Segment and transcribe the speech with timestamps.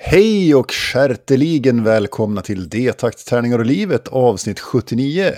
[0.00, 5.32] Hej och skärteligen välkomna till D-takt, tärningar och livet avsnitt 79.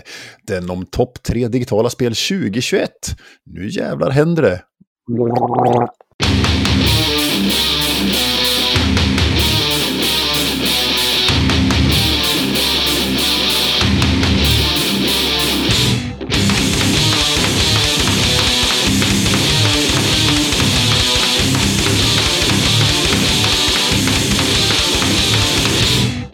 [0.47, 2.91] Den om topp tre digitala spel 2021.
[3.47, 4.63] Nu jävlar händer det.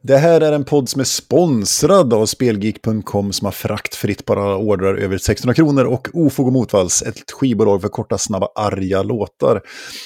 [0.07, 4.95] Det här är en podd som är sponsrad av Spelgeek.com som har fraktfritt bara ordrar
[4.95, 9.63] över 600 kronor och Ofog och Motvalls, ett skivbolag för korta, snabba, arga låtar.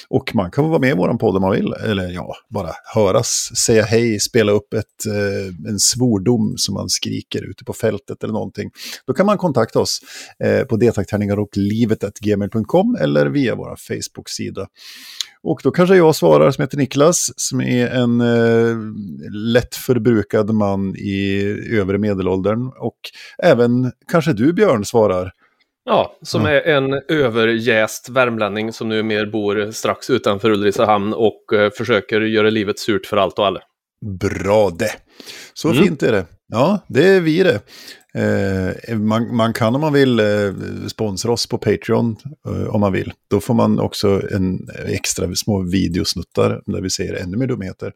[0.09, 3.49] Och man kan vara med i vår podd om man vill, eller ja, bara höras,
[3.65, 8.33] säga hej, spela upp ett, eh, en svordom som man skriker ute på fältet eller
[8.33, 8.69] någonting.
[9.07, 9.99] Då kan man kontakta oss
[10.43, 14.67] eh, på detaktärningar och livet.gmail.com eller via vår Facebook-sida.
[15.43, 18.77] Och då kanske jag svarar som heter Niklas, som är en eh,
[19.53, 21.41] lätt förbrukad man i
[21.71, 22.71] övre medelåldern.
[22.79, 22.99] Och
[23.43, 25.31] även kanske du Björn svarar.
[25.83, 31.71] Ja, som är en överjäst värmlänning som nu mer bor strax utanför Ulricehamn och eh,
[31.71, 33.59] försöker göra livet surt för allt och alla.
[34.19, 34.91] Bra det!
[35.53, 35.83] Så mm.
[35.83, 36.25] fint är det.
[36.53, 37.61] Ja, det är vi det.
[38.13, 40.25] Eh, man, man, kan om man vill eh,
[40.87, 42.15] sponsra oss på Patreon
[42.47, 43.13] eh, om man vill.
[43.29, 47.93] Då får man också en extra små videosnuttar där vi säger ännu mer dumheter.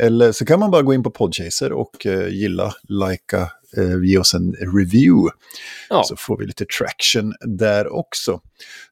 [0.00, 4.18] Eller så kan man bara gå in på Podchaser och eh, gilla, likea, eh, ge
[4.18, 5.36] oss en review.
[5.88, 6.02] Ja.
[6.04, 8.40] Så får vi lite traction där också.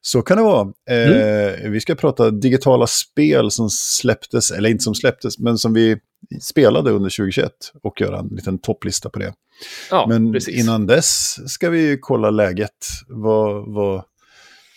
[0.01, 0.73] Så kan det vara.
[0.89, 1.71] Eh, mm.
[1.71, 5.97] Vi ska prata digitala spel som släpptes, eller inte som släpptes, men som vi
[6.41, 7.51] spelade under 2021
[7.83, 9.33] och göra en liten topplista på det.
[9.89, 10.55] Ja, Men precis.
[10.55, 12.87] innan dess ska vi kolla läget.
[13.07, 14.03] Vad, vad,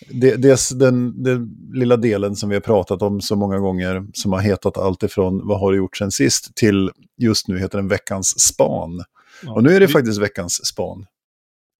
[0.09, 4.33] det, dels den, den lilla delen som vi har pratat om så många gånger, som
[4.33, 7.87] har hetat allt ifrån vad har du gjort sen sist till just nu heter den
[7.87, 9.03] veckans span.
[9.43, 9.93] Ja, och nu är det vi...
[9.93, 11.05] faktiskt veckans span.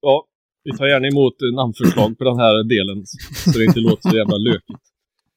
[0.01, 0.25] Ja,
[0.63, 3.05] vi tar gärna emot namnförslag på den här delen
[3.45, 4.83] så det inte låter så jävla lökigt.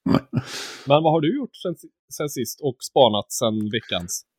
[0.86, 1.74] Men vad har du gjort sen,
[2.12, 4.22] sen sist och spanat sen veckans?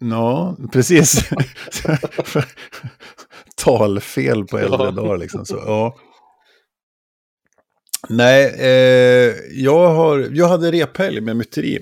[0.00, 1.20] Ja, precis.
[3.56, 4.90] Talfel på äldre ja.
[4.90, 5.46] dagar liksom.
[5.46, 5.96] Så, ja.
[8.08, 11.78] Nej, eh, jag, har, jag hade rephelg med myteri.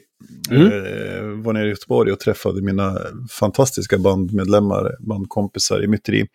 [0.50, 0.66] Mm.
[0.66, 2.98] Eh, var nere i Göteborg och träffade mina
[3.30, 6.26] fantastiska bandmedlemmar, bandkompisar i myteri.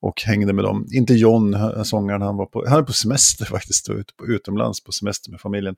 [0.00, 0.86] Och hängde med dem.
[0.92, 4.92] Inte John, sångaren, han var på, han är på semester faktiskt, ute på, utomlands på
[4.92, 5.76] semester med familjen.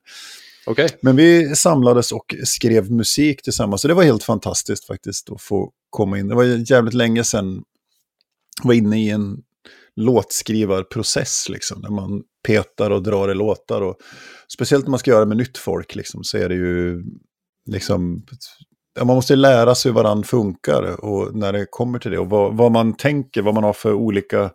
[0.65, 0.89] Okay.
[1.01, 3.81] Men vi samlades och skrev musik tillsammans.
[3.81, 6.27] Så det var helt fantastiskt faktiskt att få komma in.
[6.27, 7.63] Det var jävligt länge sedan
[8.61, 9.37] jag var inne i en
[9.95, 11.49] låtskrivarprocess.
[11.49, 13.81] Liksom, när man petar och drar i låtar.
[13.81, 13.97] Och,
[14.53, 17.03] speciellt när man ska göra med nytt folk liksom, så är det ju...
[17.67, 18.25] Liksom,
[18.99, 22.19] man måste lära sig hur varann funkar och när det kommer till det.
[22.19, 24.51] Och vad, vad man tänker, vad man har för olika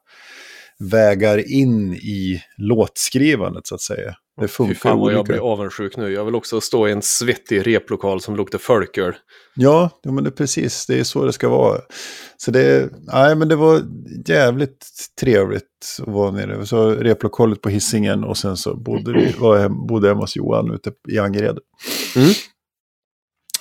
[0.90, 4.14] vägar in i låtskrivandet så att säga.
[4.40, 6.12] Det funkar Fy fan vad jag blir avundsjuk nu.
[6.12, 9.14] Jag vill också stå i en svettig replokal som luktar folköl.
[9.54, 10.86] Ja, ja men det är precis.
[10.86, 11.80] Det är så det ska vara.
[12.36, 13.82] Så det, nej, men det var
[14.26, 14.86] jävligt
[15.20, 16.66] trevligt att vara nere.
[16.66, 20.74] Så replokalet på hissingen och sen så bodde vi var hem, bodde hemma hos Johan
[20.74, 21.58] ute i Angered.
[22.16, 22.28] Mm.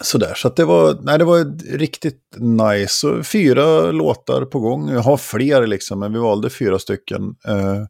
[0.04, 3.24] Sådär, så att det var, nej, det var riktigt nice.
[3.24, 4.90] Fyra låtar på gång.
[4.90, 7.84] Jag har fler liksom, men vi valde fyra stycken eh,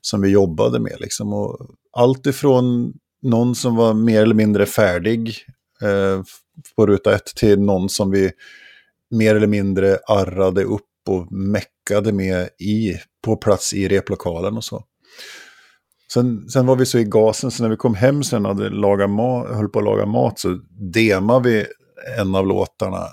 [0.00, 0.96] som vi jobbade med.
[1.00, 1.32] Liksom.
[1.32, 1.58] Och
[1.92, 5.36] allt ifrån någon som var mer eller mindre färdig
[5.82, 6.22] eh,
[6.76, 8.30] på ruta ett till någon som vi
[9.10, 12.94] mer eller mindre arrade upp och meckade med i,
[13.24, 14.84] på plats i replokalen och så.
[16.12, 19.10] Sen, sen var vi så i gasen, så när vi kom hem sen hade lagat
[19.10, 20.60] mat, höll på att laga mat så
[20.94, 21.66] demade vi
[22.18, 23.06] en av låtarna.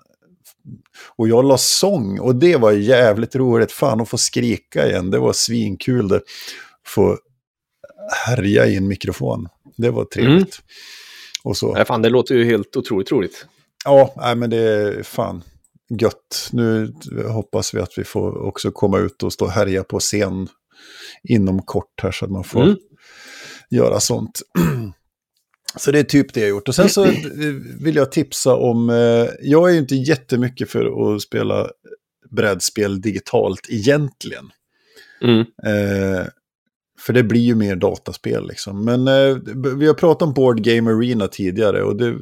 [1.15, 3.71] Och jag la sång och det var jävligt roligt.
[3.71, 6.21] Fan att få skrika igen, det var svinkul det.
[6.87, 7.17] Få
[8.25, 9.47] härja i en mikrofon.
[9.77, 10.33] Det var trevligt.
[10.33, 10.47] Mm.
[11.43, 11.73] Och så.
[11.73, 13.45] Nej, fan, det låter ju helt otroligt roligt.
[13.85, 15.43] Ja, nej, men det är fan
[15.89, 16.49] gött.
[16.51, 16.93] Nu
[17.27, 20.47] hoppas vi att vi får också komma ut och stå och härja på scen
[21.29, 22.77] inom kort här så att man får mm.
[23.69, 24.41] göra sånt.
[25.75, 26.67] Så det är typ det jag gjort.
[26.67, 27.05] Och sen så
[27.79, 31.69] vill jag tipsa om, eh, jag är ju inte jättemycket för att spela
[32.31, 34.45] brädspel digitalt egentligen.
[35.21, 35.39] Mm.
[35.39, 36.27] Eh,
[36.99, 38.85] för det blir ju mer dataspel liksom.
[38.85, 39.37] Men eh,
[39.77, 42.15] vi har pratat om Board Game Arena tidigare och det,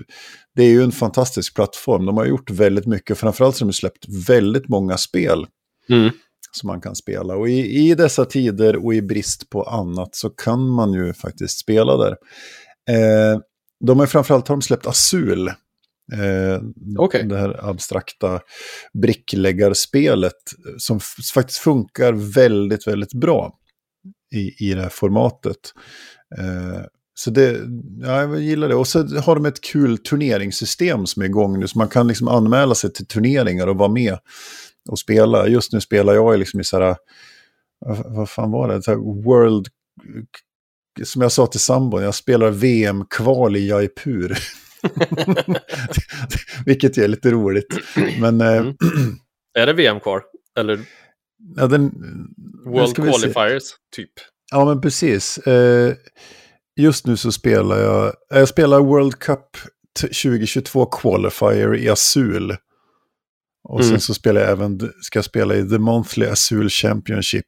[0.56, 2.06] det, är ju en fantastisk plattform.
[2.06, 5.46] De har gjort väldigt mycket, framförallt så har de släppt väldigt många spel.
[5.90, 6.10] Mm.
[6.52, 7.36] Som man kan spela.
[7.36, 11.60] Och i, i dessa tider och i brist på annat så kan man ju faktiskt
[11.60, 12.18] spela där.
[12.90, 13.40] Eh,
[13.86, 15.48] de har framförallt har de släppt Azul.
[16.14, 16.62] Eh,
[16.98, 17.24] Okej.
[17.24, 18.40] Det här abstrakta
[19.02, 20.42] brickläggarspelet
[20.78, 21.00] som
[21.34, 23.58] faktiskt funkar väldigt, väldigt bra
[24.36, 25.74] i, i det här formatet.
[26.38, 26.82] Eh,
[27.14, 27.60] så det,
[28.02, 28.76] ja, jag gillar det.
[28.76, 31.68] Och så har de ett kul turneringssystem som är igång nu.
[31.68, 34.18] Så man kan liksom anmäla sig till turneringar och vara med
[34.90, 35.48] och spela.
[35.48, 36.96] Just nu spelar jag liksom i så här,
[38.06, 38.84] vad, fan var det?
[38.84, 38.96] Så
[39.26, 39.68] World,
[41.04, 44.38] som jag sa till sambon, jag spelar VM-kval i Jaipur.
[46.66, 47.68] Vilket är lite roligt.
[48.20, 48.76] Men eh, Mm.
[49.60, 50.24] Är det VM kvar?
[50.60, 50.80] Eller
[51.56, 51.92] ja, den,
[52.66, 52.96] World.
[52.96, 53.64] Qualifiers,
[53.96, 54.10] typ?
[54.52, 55.38] Ja, men precis.
[55.38, 55.94] Eh,
[56.80, 59.58] just nu så spelar jag, jag spelar World Cup
[60.00, 62.56] t- 2022 Qualifier i Azul.
[63.64, 63.92] Och Mm.
[63.92, 67.46] sen så spelar jag även, ska jag spela i The Monthly Azul Championship,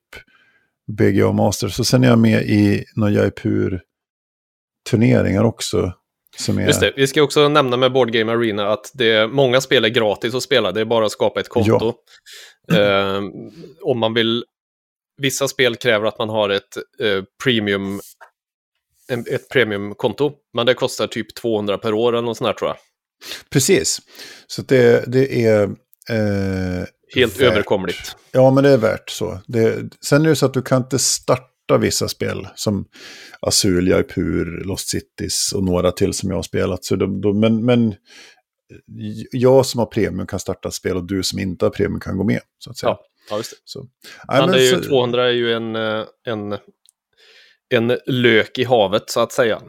[0.87, 1.75] BGA Masters.
[1.75, 5.93] Så sen är jag med i några Jaipur-turneringar också.
[6.37, 9.27] Som är, Just det, vi ska också nämna med Board Game Arena att det är
[9.27, 11.93] många spel är gratis att spela, det är bara att skapa ett konto.
[12.71, 13.21] Eh,
[13.81, 14.45] om man vill,
[15.17, 18.01] vissa spel kräver att man har ett eh, premium
[19.31, 22.77] ett premiumkonto, men det kostar typ 200 per år eller något sånt här tror jag.
[23.49, 24.01] Precis.
[24.47, 25.69] Så det, det är...
[26.09, 26.85] Eh,
[27.15, 27.51] Helt värt.
[27.51, 28.15] överkomligt.
[28.31, 29.39] Ja, men det är värt så.
[29.47, 32.85] Det, sen är det så att du kan inte starta vissa spel som
[33.39, 36.85] Azul, Jaipur, Lost Cities och några till som jag har spelat.
[36.85, 37.95] Så de, de, men, men
[39.31, 42.17] jag som har premium kan starta ett spel och du som inte har premium kan
[42.17, 42.39] gå med.
[42.59, 42.89] Så att säga.
[42.89, 43.57] Ja, ja just det.
[43.65, 43.79] Så.
[44.27, 46.57] Nej, Men är ju, så- 200 är ju en, en,
[47.69, 49.61] en lök i havet så att säga.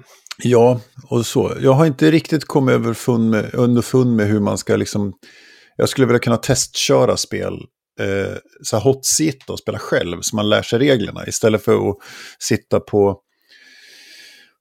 [0.43, 1.53] Ja, och så.
[1.61, 5.13] Jag har inte riktigt kommit överfund med, underfund med hur man ska liksom...
[5.77, 7.53] Jag skulle vilja kunna testköra spel,
[8.01, 11.27] eh, så här hot seat och spela själv, så man lär sig reglerna.
[11.27, 11.97] Istället för att
[12.39, 13.21] sitta på...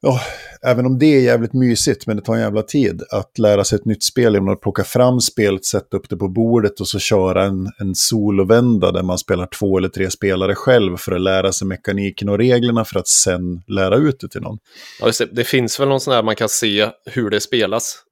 [0.05, 0.21] Ja,
[0.65, 3.75] även om det är jävligt mysigt, men det tar en jävla tid att lära sig
[3.75, 6.99] ett nytt spel genom att plocka fram spelet, sätta upp det på bordet och så
[6.99, 11.51] köra en, en solovända där man spelar två eller tre spelare själv för att lära
[11.51, 14.57] sig mekaniken och reglerna för att sen lära ut det till någon.
[15.01, 15.25] Ja, det.
[15.25, 18.03] det finns väl någon sån här man kan se hur det spelas.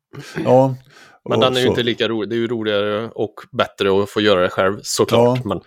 [0.44, 0.76] Ja.
[1.30, 1.70] Men och den är ju så.
[1.70, 2.30] inte lika rolig.
[2.30, 5.40] Det är ju roligare och bättre att få göra det själv såklart.
[5.44, 5.50] Ja.
[5.50, 5.62] Men,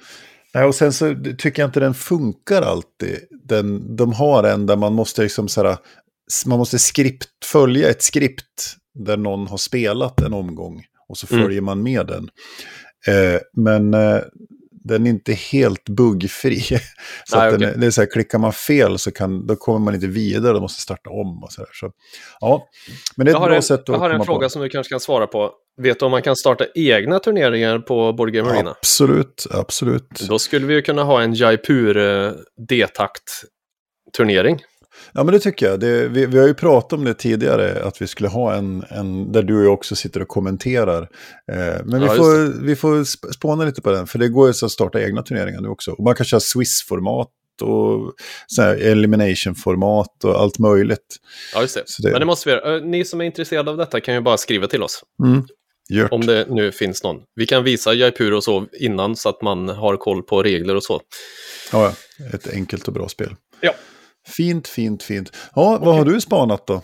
[0.54, 3.18] Nej, och sen så tycker jag inte den funkar alltid.
[3.44, 5.76] Den, de har en där man måste liksom så här,
[6.46, 11.44] man måste skript, följa ett skript där någon har spelat en omgång och så Mm.
[11.44, 12.28] följer man med den.
[13.06, 14.18] Eh, men eh,
[14.84, 16.60] den är inte helt buggfri.
[17.24, 17.74] så Nej, att den okej.
[17.74, 20.52] är, det är så här, klickar man fel så kan, då kommer man inte vidare,
[20.52, 21.66] då måste starta om och så.
[21.72, 21.90] Så,
[22.40, 22.68] ja,
[23.16, 24.50] men det är ett bra en, sätt att jag har en fråga på.
[24.50, 25.52] som du kanske kan svara på.
[25.82, 28.70] Vet du om man kan starta egna turneringar på Board Game Arena?
[28.70, 30.08] Absolut, absolut.
[30.28, 32.32] Då skulle vi ju kunna ha en Jaipur eh,
[32.68, 34.62] D-takt-turnering.
[35.12, 35.80] Ja, men det tycker jag.
[35.80, 39.32] Det, vi, vi har ju pratat om det tidigare, att vi skulle ha en, en
[39.32, 41.02] där du och jag också sitter och kommenterar.
[41.52, 44.28] Eh, men vi, Ja, just får, vi får sp- spåna lite på den, för det
[44.28, 45.90] går ju så att starta egna turneringar nu också.
[45.90, 47.28] Och man kan köra Swiss-format
[47.62, 48.12] och
[49.14, 51.16] elimination-format och allt möjligt.
[51.54, 51.82] Ja, just det.
[51.86, 52.76] Så det- Men det måste vi göra.
[52.76, 55.02] Eh, Ni som är intresserade av detta kan ju bara skriva till oss.
[55.24, 55.42] Mm.
[55.88, 56.12] Gjort.
[56.12, 57.16] Om det nu finns någon.
[57.34, 60.82] Vi kan visa Jaipur och så innan så att man har koll på regler och
[60.84, 61.00] så.
[61.72, 61.92] Ja.
[62.34, 63.34] ett enkelt och bra spel.
[63.60, 63.74] Ja.
[64.26, 65.32] Fint, fint, fint.
[65.54, 66.82] Ja, vad har du spanat då?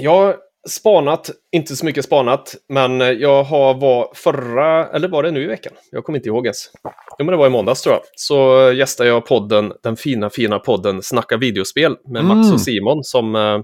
[0.00, 0.36] Jag har
[0.68, 5.46] spanat, inte så mycket spanat, men jag har var förra, eller var det nu i
[5.46, 5.72] veckan?
[5.90, 6.70] Jag kommer inte ihåg ens.
[7.18, 8.02] Jo, men det var i måndags tror jag.
[8.14, 12.54] Så gästade jag podden, den fina, fina podden Snacka videospel med Max Mm.
[12.54, 13.60] och Simon som eh,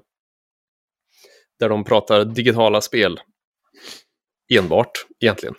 [1.60, 3.20] där de pratar digitala spel
[4.54, 4.90] enbart
[5.20, 5.54] egentligen.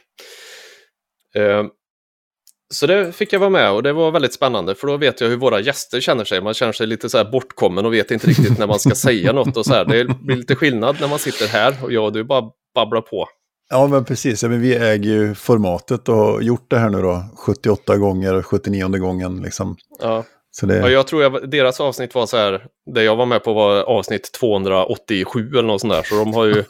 [2.74, 5.28] Så det fick jag vara med och det var väldigt spännande för då vet jag
[5.28, 6.42] hur våra gäster känner sig.
[6.42, 9.34] Man känner sig lite så här bortkommen och vet inte riktigt när man ska säga
[9.34, 9.86] något och så här.
[9.86, 12.44] Det blir lite skillnad när man sitter här och jag och du bara
[12.76, 13.28] babblar på.
[13.70, 14.44] Ja, men precis.
[14.44, 18.42] Ja, men vi äger ju formatet och har gjort det här nu då 78 gånger,
[18.42, 19.78] 79 gången liksom.
[20.02, 20.24] Ja.
[20.52, 20.78] Så det...
[20.78, 23.84] Ja, jag tror jag, deras avsnitt var så här, det jag var med på var
[23.84, 26.04] avsnitt 287 eller något sånt där.
[26.04, 26.64] Så de har ju,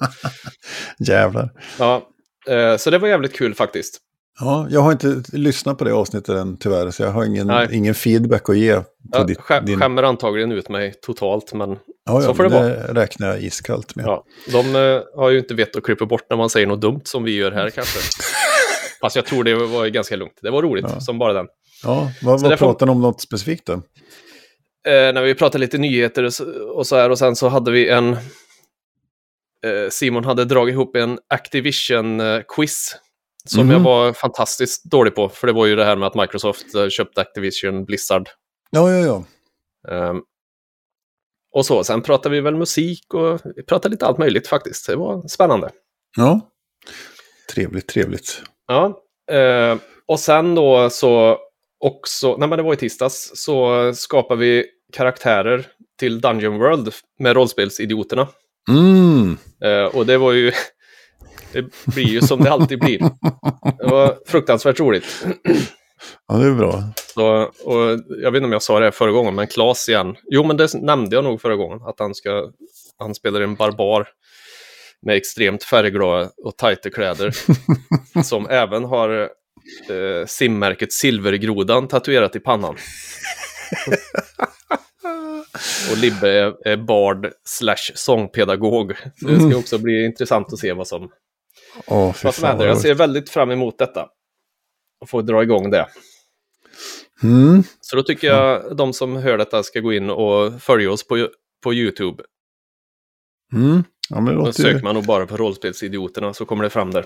[1.08, 1.50] Jävlar.
[1.79, 2.01] ja.
[2.48, 4.00] Eh, så det var jävligt kul faktiskt.
[4.39, 7.67] Ja, jag har inte lyssnat på det avsnittet än tyvärr, så jag har ingen, Nej.
[7.72, 8.75] ingen feedback att ge.
[8.75, 9.79] På Jag ditt, din...
[9.79, 13.96] skämmer antagligen ut mig totalt, men ja, ja, så får det det räknar jag iskallt
[13.96, 14.05] med.
[14.05, 14.24] ja.
[14.51, 17.24] de eh, har ju inte vett att klippa bort när man säger något dumt som
[17.24, 18.00] vi gör här kanske.
[19.01, 20.39] Fast jag tror det var ganska lugnt.
[20.41, 21.00] Det var roligt Ja.
[21.00, 21.48] som bara den.
[21.84, 23.74] Ja, vad, vad pratar ni om något specifikt då?
[23.74, 23.79] eh,
[25.13, 26.24] när vi pratade lite nyheter
[26.75, 28.10] och så, här och sen så hade vi en...
[28.13, 32.96] Eh, Simon hade dragit ihop en Activision-quiz
[33.50, 33.72] som Mhm.
[33.72, 35.29] jag var fantastiskt dålig på.
[35.29, 38.29] För det var ju det här med att Microsoft eh, köpte Activision Blizzard.
[38.70, 39.24] Ja, ja, ja.
[39.96, 40.22] Ehm,
[41.53, 41.84] och så.
[41.84, 44.88] Sen pratade vi väl musik och vi pratade lite allt möjligt faktiskt.
[44.88, 45.70] Det var spännande.
[46.18, 46.41] Ja.
[47.53, 48.41] Trevligt, trevligt.
[48.68, 49.01] Ja,
[49.32, 49.77] eh,
[50.08, 51.38] och sen då så
[51.79, 55.68] också, nej men det var i tisdags, så skapade vi karaktärer
[56.00, 58.27] till Dungeon World med rollspelsidioterna.
[58.70, 59.38] Mm.
[59.63, 60.51] Eh, och det var ju,
[61.51, 63.00] det blir ju som det alltid blir.
[63.79, 65.25] Det var fruktansvärt roligt.
[66.27, 66.84] Ja, det är bra.
[67.13, 70.15] Så, och jag vet inte om jag sa det förra gången, men Klas igen.
[70.32, 72.51] Jo, men det nämnde jag nog förra gången, att han, ska,
[72.98, 74.08] han spelar en barbar
[75.01, 77.34] med extremt färgglada och tajta kläder.
[78.24, 79.22] som även har
[79.89, 82.75] eh, simmärket Silvergrodan tatuerat i pannan.
[85.91, 88.94] och Libbe är, är bard slash sångpedagog.
[89.22, 91.10] Så det ska också bli intressant att se vad som,
[92.14, 92.68] Fy vad som händer.
[92.68, 94.08] Jag ser väldigt fram emot detta.
[95.02, 95.88] Och få dra igång det.
[97.24, 97.64] Mm.
[97.82, 101.28] Så då tycker jag de som hör detta ska gå in och följa oss på,
[101.64, 102.24] på YouTube.
[103.54, 103.84] Mm.
[104.10, 107.06] Ja, men Då söker man nog bara på rollspelsidioterna så kommer det fram där.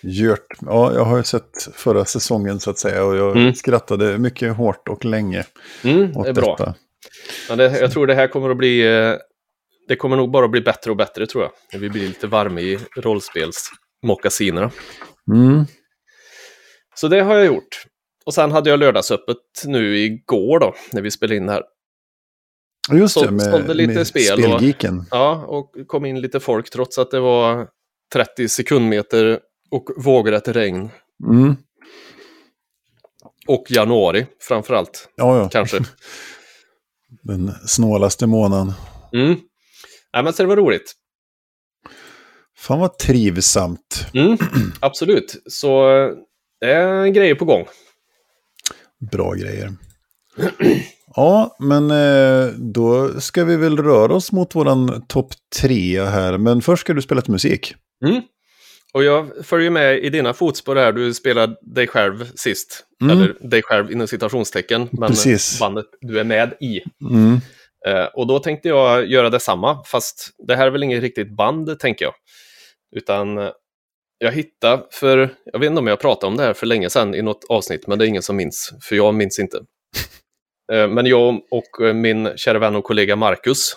[0.00, 0.46] gjort.
[0.60, 3.54] Ja, jag har ju sett förra säsongen så att säga och jag Mm.
[3.54, 5.44] skrattade mycket hårt och länge
[5.84, 6.56] Mm, åt det är bra.
[6.58, 6.74] detta.
[7.48, 8.82] Ja, det, jag tror det här kommer att bli...
[9.88, 11.52] Det kommer nog bara bli bättre och bättre tror jag.
[11.72, 14.70] När vi blir lite varma i rollspelsmockasinerna.
[15.32, 15.64] Mm.
[16.94, 17.84] Så det har jag gjort.
[18.26, 19.36] Och sen hade jag lördagsöppet
[19.66, 21.62] nu igår då, när vi spelade in det här.
[22.90, 25.04] Och Just Så- det, med, sålde lite med spel och- spelgeeken.
[25.10, 27.68] Ja, och kom in lite folk trots att det var
[28.12, 30.90] 30 sekundmeter och vågrätt regn.
[31.30, 31.56] Mm.
[33.46, 35.48] Och januari framförallt, Ja, ja.
[35.48, 35.78] kanske.
[37.22, 38.72] Den snålaste månaden.
[39.12, 39.36] Mm.
[40.14, 40.92] Nej, men så det var roligt.
[42.56, 44.06] Fan vad trivsamt.
[44.14, 44.38] Mm,
[44.80, 45.42] absolut.
[45.46, 45.88] Så
[46.60, 47.66] det är grejer på gång.
[49.12, 49.72] Bra grejer.
[51.14, 56.38] Ja, men eh, då ska vi väl röra oss mot våran topp tre här.
[56.38, 57.74] Men först ska du spela lite musik.
[58.04, 58.22] Mm.
[58.92, 60.92] Och jag följer med i dina fotspår här.
[60.92, 62.84] Du spelade dig själv sist.
[63.02, 63.16] Mm.
[63.16, 64.88] Eller dig själv inom citationstecken.
[64.92, 65.58] Men Precis.
[65.60, 66.80] bandet du är med i.
[67.10, 67.40] Mm.
[67.86, 69.84] Eh, och då tänkte jag göra detsamma.
[69.84, 72.14] Fast det här är väl inget riktigt band, tänker jag.
[72.96, 73.50] Utan eh,
[74.18, 77.14] jag hittade för, jag vet inte om jag pratade om det här för länge sedan
[77.14, 78.72] i något avsnitt, men det är ingen som minns.
[78.82, 79.60] För jag minns inte.
[80.72, 83.76] Eh, men jag och min kära vän och kollega Marcus.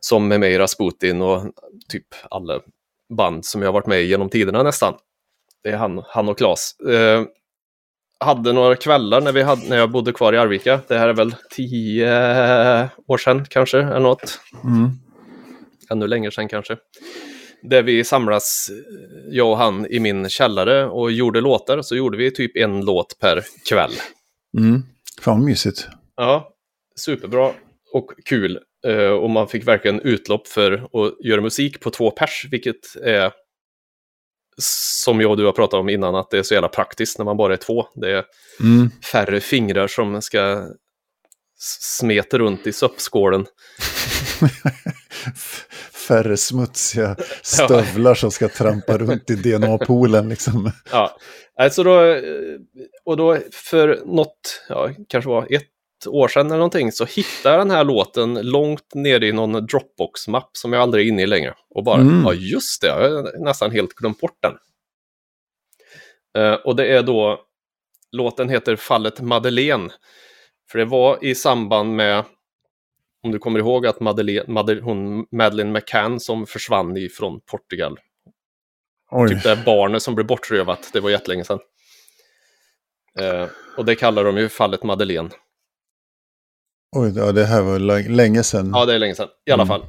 [0.00, 1.42] Som är med i Rasputin och
[1.88, 2.60] typ alla
[3.16, 4.94] band som jag har varit med i genom tiderna nästan.
[5.62, 6.76] Det är han, han och Klas.
[8.22, 10.80] Eh, hade några kvällar när, vi hade, när jag bodde kvar i Arvika.
[10.88, 14.40] Det här är väl tio år sedan kanske, eller något.
[14.64, 14.90] Mm.
[15.90, 16.76] Ännu längre sedan kanske.
[17.62, 18.70] Där vi samlas,
[19.30, 21.82] jag och han, i min källare och gjorde låtar.
[21.82, 23.92] Så gjorde vi typ en låt per kväll.
[24.58, 24.82] Mm.
[25.20, 25.88] Fan mysigt.
[26.16, 26.48] Ja,
[26.96, 27.52] superbra
[27.92, 28.58] och kul.
[28.86, 33.32] Eh, och man fick verkligen utlopp för att göra musik på två pers, vilket är
[34.62, 37.24] som jag och du har pratat om innan, att det är så jävla praktiskt när
[37.24, 37.86] man bara är två.
[37.94, 38.24] Det är
[38.60, 38.90] Mm.
[39.12, 40.68] färre fingrar som ska
[41.58, 43.46] smeta runt i soppskålen.
[45.34, 45.64] F-
[46.08, 50.70] Färre smutsiga stövlar som ska trampa runt i DNA-poolen liksom.
[50.92, 51.16] Ja,
[51.60, 52.22] alltså då, eh,
[53.04, 55.62] och då för något, ja, kanske var ett
[56.06, 60.50] år sedan eller någonting, så hittade jag den här låten långt ner i någon Dropbox-mapp
[60.52, 61.54] som jag aldrig är inne i längre.
[61.70, 62.22] Och bara, Mm.
[62.24, 64.52] ja just det, jag har nästan helt glömt bort den.
[66.42, 67.40] Eh, och det är då,
[68.12, 69.90] låten heter Fallet Madeleine.
[70.70, 72.24] För det var i samband med,
[73.22, 77.98] om du kommer ihåg att Madeleine, Madeleine, hon, Madeleine McCann som försvann ifrån Portugal.
[79.10, 79.28] Oj.
[79.28, 81.58] Typ det barnet som blev bortrövat, det var jättelänge sedan.
[83.18, 85.30] Eh, och det kallar de ju fallet Madeleine.
[86.96, 88.70] Oj, ja, det här var lä- länge sedan.
[88.74, 89.28] Ja, det är länge sedan.
[89.46, 89.68] I alla Mm.
[89.80, 89.84] fall.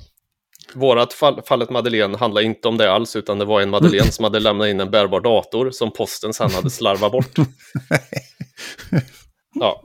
[0.74, 4.24] Vårat fall, fallet Madeleine handlar inte om det alls, utan det var en Madeleine som
[4.24, 7.32] hade lämnat in en bärbar dator som posten sen hade slarvat bort.
[9.60, 9.84] Ja.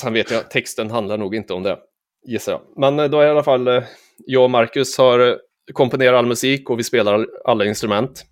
[0.00, 1.78] Sen vet jag, texten handlar nog inte om det,
[2.26, 2.60] gissar jag.
[2.76, 3.82] Men eh, då är i alla fall, eh,
[4.26, 5.34] jag och Marcus har eh,
[5.72, 8.24] komponerat all musik och vi spelar alla instrument.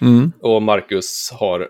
[0.00, 0.32] Mm.
[0.40, 1.68] Och Marcus har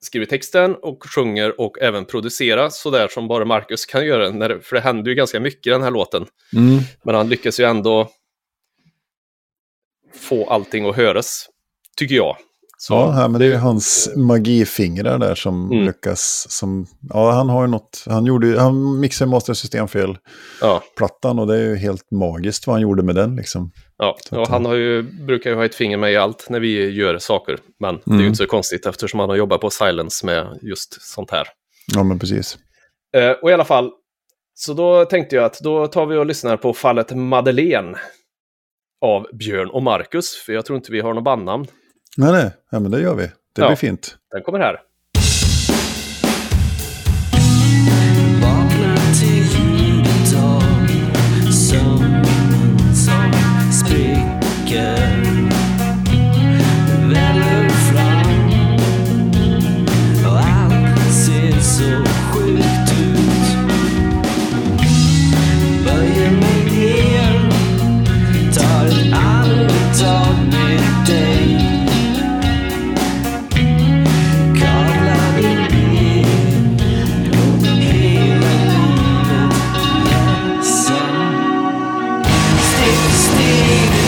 [0.00, 4.30] skrivit texten och sjunger och även producerar sådär som bara Marcus kan göra.
[4.30, 6.26] När, för det händer ju ganska mycket i den här låten.
[6.56, 6.78] Mm.
[7.02, 8.10] Men han lyckas ju ändå
[10.14, 11.48] få allting att höras,
[11.96, 12.36] tycker jag.
[12.82, 15.84] Så, Ja, men det är ju hans magifingrar där som Mm.
[15.86, 16.46] lyckas.
[16.50, 18.04] Som, ja, han har ju något.
[18.06, 22.82] Han, gjorde, han mixade Master Systemfel-plattan ja, och det är ju helt magiskt vad han
[22.82, 23.70] gjorde med den liksom.
[23.98, 24.16] ja.
[24.30, 27.18] Och han har ju, brukar ju ha ett finger med i allt när vi gör
[27.18, 27.58] saker.
[27.80, 28.20] Men det är Mm.
[28.20, 31.46] ju inte så konstigt eftersom han har jobbat på Silence med just sånt här.
[31.94, 32.58] Ja, men precis.
[33.16, 33.90] Eh, och i alla fall
[34.54, 37.98] Så då tänkte jag att då tar vi och lyssnar på fallet Madeleine
[39.04, 41.66] av Björn och Marcus, för jag tror inte vi har något bandnamn.
[42.16, 43.22] Nej, nej, ja, men det gör vi.
[43.52, 43.66] Det Ja.
[43.68, 44.16] blir fint.
[44.30, 44.80] Den kommer här.
[82.90, 83.99] wasting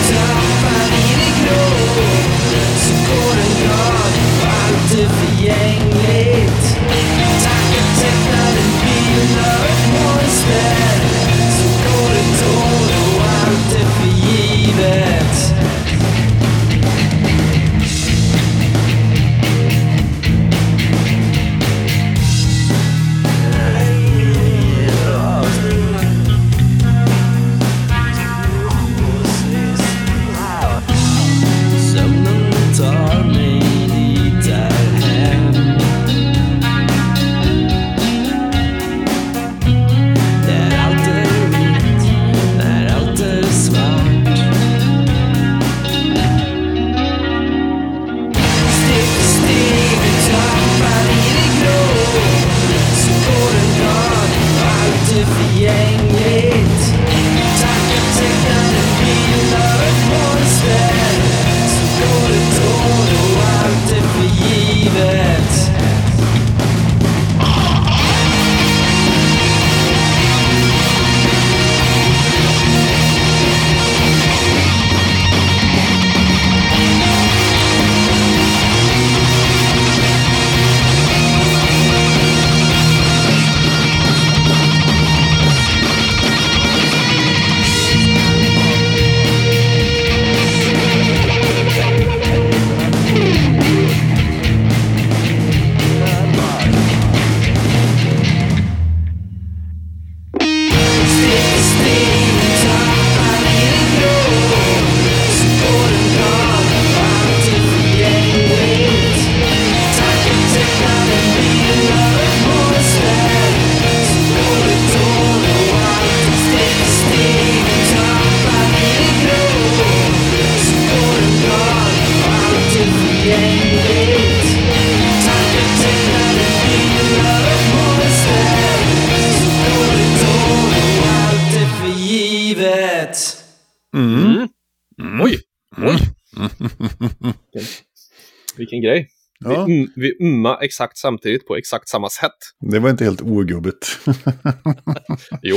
[138.72, 139.08] vilken grej.
[139.44, 142.30] Ja, Vi, mm, vi umma exakt samtidigt på exakt samma sätt.
[142.70, 143.98] det var inte helt ogubbigt.
[145.42, 145.56] Jo,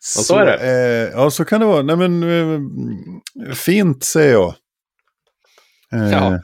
[0.00, 0.56] så är det.
[0.58, 1.82] Eh, ja, så kan det vara.
[1.82, 2.60] Nej, men, eh,
[3.54, 4.54] fint säger jag.
[5.94, 6.40] Eh, Ja.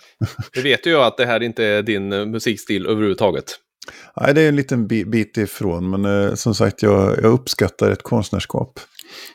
[0.55, 3.45] vi vet ju att det här inte är din eh, musikstil överhuvudtaget.
[4.21, 7.91] Nej, det är en liten bi- bit ifrån, men eh, som sagt, jag, jag uppskattar
[7.91, 8.81] ett konstnärskap.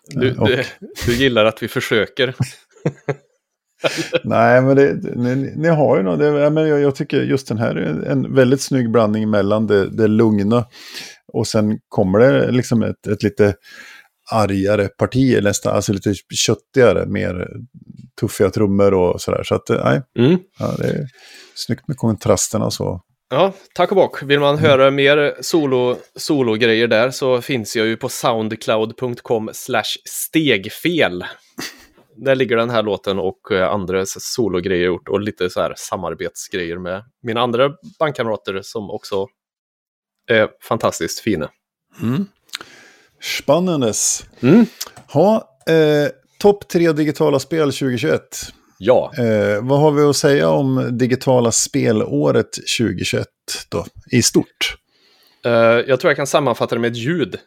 [0.08, 0.64] Du, Eh, och- du,
[1.06, 2.36] du gillar att vi försöker.
[4.24, 6.19] Nej, men det, ni, ni har ju något.
[6.19, 9.89] Det, men jag, jag tycker just den här är en väldigt snygg blandning mellan det,
[9.89, 10.65] det lugna
[11.34, 13.54] och sen kommer det liksom ett, ett lite
[14.32, 17.48] argare parti, nästan, alltså lite köttigare, mer
[18.19, 19.43] tuffiga trummor och sådär.
[19.43, 20.39] Så att, eh, nej, Mm.
[20.60, 21.08] ja, det är
[21.56, 23.02] snyggt med kontrasterna och så.
[23.30, 24.24] Ja, tack och bock.
[24.24, 31.24] Vill man höra mer solo, solo-grejer där så finns jag ju på soundcloud.com slash stegfel.
[32.26, 36.78] Där ligger den här låten och eh, andra sologrejer gjort och lite så här samarbetsgrejer
[36.78, 39.28] med mina andra bandkamrater som också
[40.32, 41.50] är fantastiskt fina.
[43.22, 44.26] Spännandes.
[44.42, 44.66] Mm.
[45.14, 45.36] Ha,
[45.70, 48.22] eh, Topp tre digitala spel 2021.
[48.78, 53.28] Ja, Eh, vad har vi att säga om digitala spelåret 2021
[53.70, 54.76] då, i stort?
[55.46, 57.40] eh, jag tror jag kan sammanfatta det med ett ljud.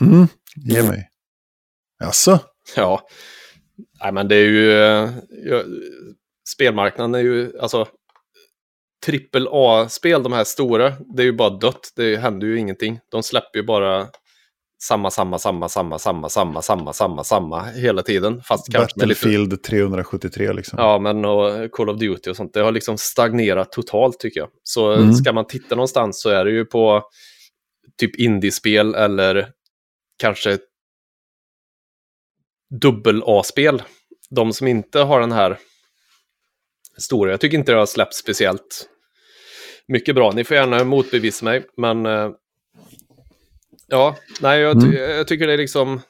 [0.00, 1.08] Mm, ge mig.
[2.04, 2.38] Jaså?
[2.76, 3.08] Ja,
[4.02, 4.72] Nej, men det är ju...
[4.72, 5.10] eh,
[5.44, 5.62] ja,
[6.54, 7.58] spelmarknaden är ju...
[7.60, 7.86] Alltså,
[9.06, 11.92] trippel A-spel, de här stora, det är ju bara dött.
[11.96, 13.00] Det händer ju ingenting.
[13.10, 14.06] De släpper ju bara
[14.82, 18.42] samma, samma, samma, samma, samma, samma, samma, samma, samma hela tiden.
[18.42, 19.18] Fast kanske med lite...
[19.26, 20.78] Battlefield 373 liksom.
[20.78, 24.48] Ja, men och Call of Duty och sånt, det har liksom stagnerat totalt tycker jag.
[24.62, 25.14] Så Mm.
[25.14, 27.02] ska man titta någonstans så är det ju på
[28.00, 29.48] typ indiespel eller
[30.18, 30.58] kanske
[32.70, 33.82] dubbel-A-spel.
[34.30, 35.58] De som inte har den här
[36.98, 37.30] stora.
[37.30, 38.88] Jag tycker inte det har släppt speciellt
[39.88, 40.32] mycket bra.
[40.32, 42.30] Ni får gärna motbevisa mig, men eh,
[43.86, 45.10] ja, nej, jag, ty- Mm.
[45.16, 46.00] jag tycker det är liksom.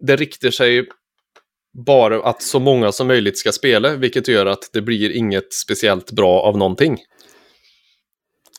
[0.00, 0.88] Det riktar sig
[1.86, 6.10] bara att så många som möjligt ska spela, vilket gör att det blir inget speciellt
[6.12, 6.98] bra av någonting.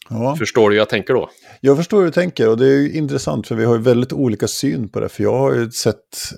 [0.10, 0.36] Ja.
[0.36, 1.30] Förstår du hur jag tänker då?
[1.62, 4.14] Jag förstår hur du tänker och det är ju intressant för vi har ju väldigt
[4.14, 5.10] olika syn på det.
[5.10, 5.96] För jag har ju sett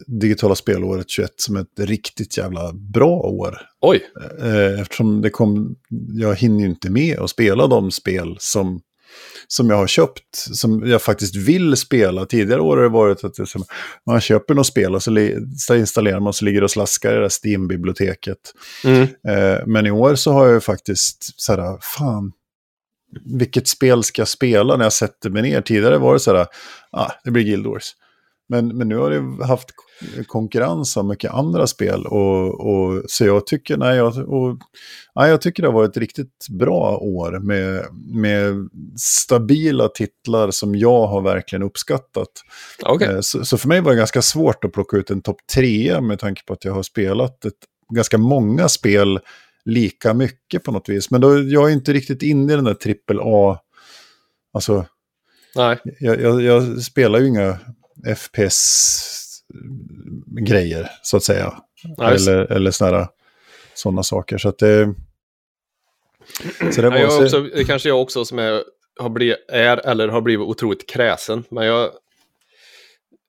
[0.08, 3.58] digitala spelåret 21 som ett riktigt jävla bra år.
[3.82, 4.02] Oj,
[4.44, 5.76] Eh, Eftersom det kom,
[6.14, 8.82] jag hinner ju inte med att spela de spel som,
[9.48, 12.26] som jag har köpt, som jag faktiskt vill spela.
[12.26, 13.64] Tidigare år har det varit att det, som,
[14.06, 17.16] man köper något spel och så, installerar man och så ligger det och slaskar i
[17.16, 18.38] det där Steam-biblioteket.
[18.86, 19.02] mm.
[19.02, 22.32] Eh, men i år så har jag faktiskt så här, fan,
[23.26, 25.62] vilket spel ska jag spela när jag sätter mig ner?
[25.62, 26.48] Tidigare var det så här,
[26.92, 27.96] ah, det blir Guild Wars.
[28.50, 29.70] Men, men nu har det haft
[30.28, 32.06] konkurrens av mycket andra spel.
[32.06, 34.58] Och, och, så jag tycker, nej, jag, och,
[35.16, 40.76] nej, jag tycker det har varit ett riktigt bra år med, med stabila titlar som
[40.76, 42.30] jag har verkligen uppskattat.
[42.84, 43.08] okej.
[43.08, 46.02] Eh, Så, så för mig var det ganska svårt att plocka ut en topp tre
[46.02, 47.54] med tanke på att jag har spelat ett,
[47.94, 49.20] ganska många spel
[49.66, 51.12] lika mycket på något vis.
[51.12, 53.60] Men då, jag är inte riktigt inne i den där trippel A.
[54.54, 54.86] Alltså,
[55.56, 57.60] Nej, jag, jag, jag spelar ju inga
[58.18, 59.30] FPS-grejer,
[61.02, 61.54] så att säga.
[61.98, 62.72] Nej, eller eller
[63.74, 64.38] sådana saker.
[64.38, 64.94] Så att det...
[66.72, 68.64] Så det var jag också, det kanske jag också som är,
[69.00, 71.44] har blivit, är eller har blivit otroligt kräsen.
[71.50, 71.92] Men jag...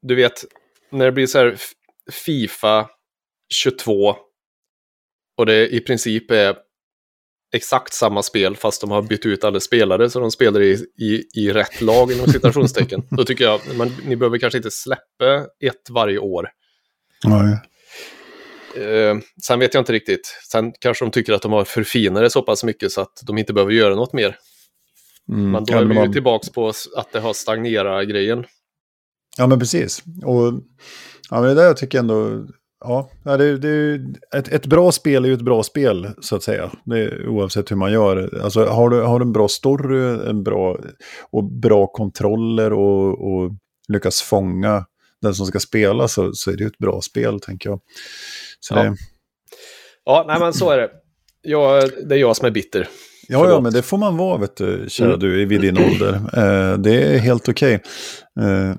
[0.02, 0.44] Du vet,
[0.90, 1.56] när det blir så här
[2.10, 2.88] Fifa
[3.54, 4.16] 22
[5.40, 6.56] och det i princip är
[7.52, 11.22] exakt samma spel fast de har bytt ut alla spelare så de spelar i, i,
[11.34, 13.02] i rätt lag inom citationstecken.
[13.10, 16.48] Då tycker jag, man, ni behöver kanske inte släppa ett varje år.
[17.24, 17.58] Nej.
[18.86, 20.36] Eh, sen vet jag inte riktigt.
[20.50, 23.38] Sen kanske de tycker att de har förfinat det så pass mycket så att de
[23.38, 24.36] inte behöver göra något mer.
[25.28, 25.50] Mm.
[25.50, 28.44] Men då är vi man- ju tillbaka på att det har stagnerat grejen.
[29.36, 30.02] Ja, men precis.
[30.24, 30.52] Och
[31.30, 32.46] ja, men det där jag tycker ändå...
[32.84, 34.00] Ja, ja, det, det,
[34.36, 36.70] ett, ett bra spel är ju ett bra spel, så att säga.
[36.84, 38.40] Det, oavsett hur man gör.
[38.42, 40.78] Alltså, har, du, har du en bra story en bra,
[41.30, 43.50] och bra kontroller och, och
[43.88, 44.84] lyckas fånga
[45.22, 47.80] den som ska spela så, så är det ju ett bra spel, tänker jag.
[48.60, 48.82] Så Ja.
[48.82, 48.96] det,
[50.04, 50.90] Ja, nej men så är det.
[51.42, 52.88] Jag, det är jag som är bitter.
[53.28, 56.14] ja, ja, men det får man vara, vet du, kära du, vid din ålder.
[56.14, 57.74] Eh, det är helt okej.
[58.40, 58.74] Eh,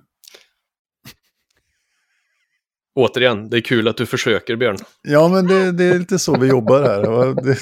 [2.95, 4.77] Återigen, det är kul att du försöker Björn.
[5.07, 7.01] Ja, men det, det är lite så vi jobbar här.
[7.35, 7.57] Det, det,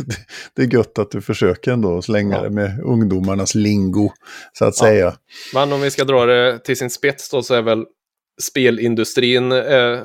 [0.56, 2.42] det är gött att du försöker ändå slänga Ja.
[2.44, 4.12] det med ungdomarnas lingo,
[4.54, 4.86] så att Ja.
[4.86, 5.16] säga.
[5.54, 7.86] Men om vi ska dra det till sin spets då så är väl
[8.42, 10.00] spelindustrin, eh,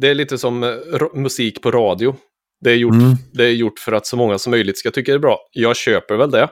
[0.00, 0.70] det är lite som eh,
[1.14, 2.16] musik på radio.
[2.64, 3.14] Det är, gjort, Mm.
[3.32, 5.38] det är gjort för att så många som möjligt ska tycka det är bra.
[5.52, 6.48] Jag köper väl det,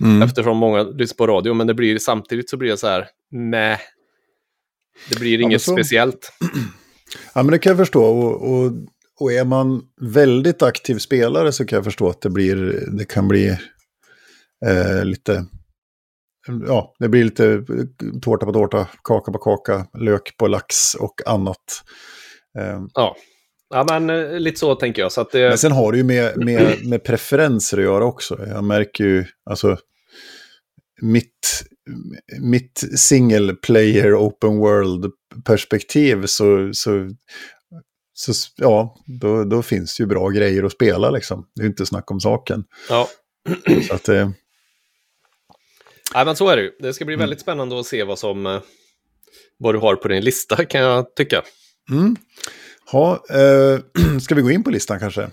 [0.00, 0.22] Mm.
[0.22, 3.78] eftersom många lyssnar på radio, men det blir samtidigt så blir det så här, nej.
[5.10, 6.32] Det blir inget så- speciellt.
[7.34, 8.04] Ja, men det kan jag förstå.
[8.04, 8.72] Och, och,
[9.20, 12.56] och är man väldigt aktiv spelare så kan jag förstå att det, blir,
[12.98, 13.48] det kan bli
[14.66, 15.46] eh, lite...
[16.66, 17.64] Ja, det blir lite
[18.22, 21.82] tårta på tårta, kaka på kaka, lök på lax och annat.
[22.58, 23.16] Eh, Ja,
[23.74, 25.12] ja men eh, lite så tänker jag.
[25.12, 28.38] Så att det, Men sen har det ju med, med, med preferenser att göra också.
[28.48, 29.76] Jag märker ju, alltså,
[31.02, 31.62] mitt,
[32.40, 35.12] mitt single player open world
[35.44, 37.10] perspektiv så, så,
[38.14, 41.46] så ja, då, då finns det ju bra grejer att spela liksom.
[41.54, 42.64] Det är ju inte snack om saken.
[42.88, 43.08] ja.
[43.88, 44.30] Så att, eh,
[46.14, 46.72] Nej, men så är det ju.
[46.78, 47.06] Det ska Mm.
[47.06, 48.60] bli väldigt spännande att se vad som eh,
[49.58, 51.42] vad du har på din lista kan jag tycka.
[51.90, 52.16] mm.
[52.92, 53.80] ha, eh,
[54.20, 55.30] ska vi gå in på listan kanske?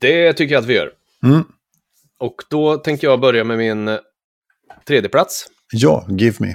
[0.00, 0.92] Det tycker jag att vi gör.
[1.24, 1.44] Mm.
[2.18, 3.98] Och då tänker jag börja med min eh,
[4.86, 5.46] tredje plats.
[5.72, 6.54] Ja, give me.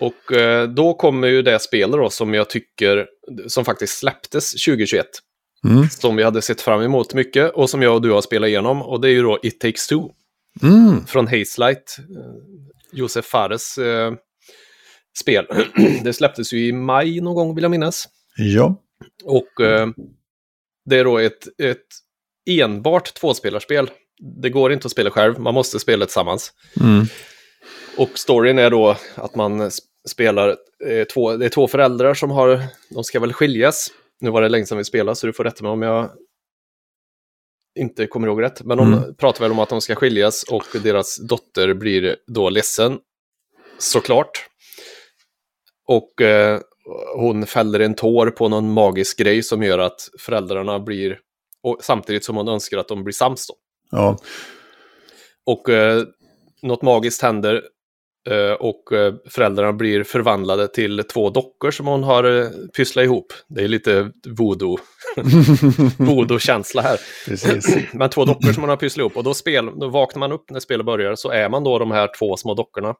[0.00, 3.06] Och eh, då kommer ju det spel då som jag tycker,
[3.46, 5.06] som faktiskt släpptes 2021.
[5.64, 5.88] Mm.
[5.88, 8.82] Som vi hade sett fram emot mycket och som jag och du har spelat igenom.
[8.82, 10.00] Och det är ju då It takes two
[10.62, 11.06] Mm.
[11.06, 11.96] från Hazelight.
[11.98, 12.32] eh,
[12.92, 14.12] Josef Fares eh,
[15.18, 15.46] spel.
[16.04, 18.08] det släpptes ju i maj någon gång vill jag minnas.
[18.36, 18.82] Ja.
[19.24, 19.88] Och eh,
[20.84, 21.86] det är då ett, ett
[22.50, 23.90] enbart tvåspelarspel.
[24.42, 26.52] Det går inte att spela själv, man måste spela tillsammans.
[26.80, 27.06] Mm.
[27.96, 29.70] Och storyn är då att man
[30.08, 33.88] spelar, eh, två, det är två föräldrar som har, de ska väl skiljas.
[34.20, 36.10] Nu var det länge sedan vi spelade så du får rätta mig om jag
[37.78, 38.62] inte kommer ihåg rätt.
[38.62, 39.14] Men de Mm.
[39.14, 42.98] pratar väl om att de ska skiljas och deras dotter blir då ledsen.
[43.78, 44.46] Såklart.
[45.88, 46.60] Och eh,
[47.16, 51.18] hon fäller en tår på någon magisk grej som gör att föräldrarna blir,
[51.62, 53.54] och samtidigt som hon önskar att de blir sams då.
[53.90, 54.18] Ja,
[55.44, 56.04] Och eh,
[56.62, 57.62] något magiskt händer
[58.30, 63.32] eh, och eh, föräldrarna blir förvandlade till två dockor som hon har eh, pysslat ihop.
[63.48, 64.78] Det är lite voodoo,
[65.98, 66.98] voodoo-känsla här.
[67.26, 67.76] precis.
[67.92, 70.50] Men två dockor som man har pysslat ihop och då, spel, då vaknar man upp
[70.50, 72.94] när spelet börjar så är man då de här två små dockorna.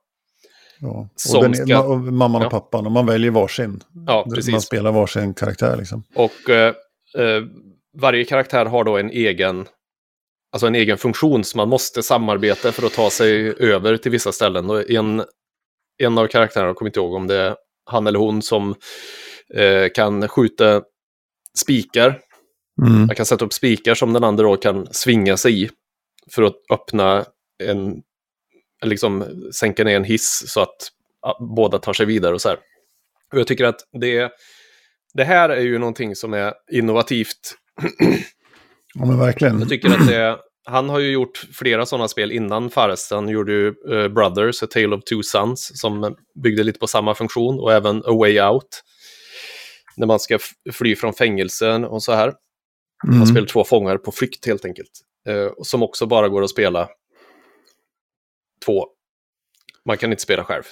[0.80, 1.08] Ja.
[1.36, 2.46] Och, den, ska- ma- och mamman Ja.
[2.46, 3.80] och pappan, och man väljer varsin.
[4.06, 4.62] Ja, Man precis.
[4.62, 6.02] spelar varsin karaktär liksom.
[6.14, 6.74] Och eh,
[7.98, 9.66] varje karaktär har då en egen,
[10.56, 14.32] alltså en egen funktion så man måste samarbeta för att ta sig över till vissa
[14.32, 14.70] ställen.
[14.70, 15.24] Och en,
[15.98, 18.74] en av karaktärerna, jag kommer inte ihåg om det är han eller hon som
[19.54, 20.82] eh, kan skjuta
[21.58, 22.20] spikar.
[22.82, 23.06] Mm.
[23.06, 25.70] Man kan sätta upp spikar som den andra då kan svinga sig i
[26.30, 27.24] för att öppna
[27.64, 28.02] en,
[28.84, 30.76] liksom sänka ner en hiss så att
[31.56, 32.58] båda tar sig vidare och så här.
[33.32, 34.32] Och jag tycker att det,
[35.14, 37.56] det här är ju någonting som är innovativt.
[38.98, 39.58] Ja, men verkligen.
[39.58, 43.10] Jag tycker att det, han har ju gjort flera sådana spel innan Forest.
[43.10, 47.14] Han gjorde ju eh, Brothers, A Tale of Two Sons, som byggde lite på samma
[47.14, 48.82] funktion och även A Way Out.
[49.96, 50.38] När man ska
[50.72, 52.32] fly från fängelsen och så här.
[53.06, 53.18] Mm.
[53.18, 54.90] Man spelar två fångar på flykt helt enkelt.
[55.28, 56.88] Eh, som också bara går att spela
[58.64, 58.86] två.
[59.84, 60.64] Man kan inte spela själv.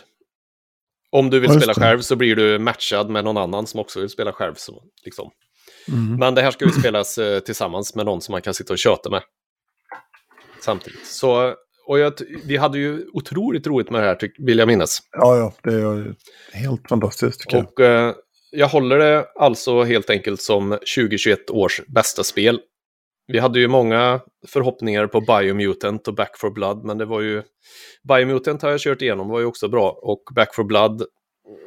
[1.10, 1.80] Om du vill just spela det.
[1.80, 4.54] själv så blir du matchad med någon annan som också vill spela själv.
[4.54, 5.30] Så, liksom.
[5.88, 6.16] Mm.
[6.16, 8.78] Men det här ska ju spelas eh, tillsammans med någon som man kan sitta och
[8.78, 9.22] köta med.
[10.64, 11.06] Samtidigt.
[11.06, 11.54] Så,
[11.86, 12.12] och jag,
[12.44, 14.98] vi hade ju otroligt roligt med det här, vill jag minnas.
[15.12, 16.14] Ja, ja, det är
[16.52, 17.66] helt fantastiskt tycker jag.
[17.66, 18.14] Och eh,
[18.50, 22.60] jag håller det alltså helt enkelt som 2021 års bästa spel.
[23.26, 27.42] Vi hade ju många förhoppningar på Biomutant och Back for Blood, men det var ju...
[28.08, 29.90] Biomutant har jag kört igenom, var ju också bra.
[29.90, 31.02] Och Back for Blood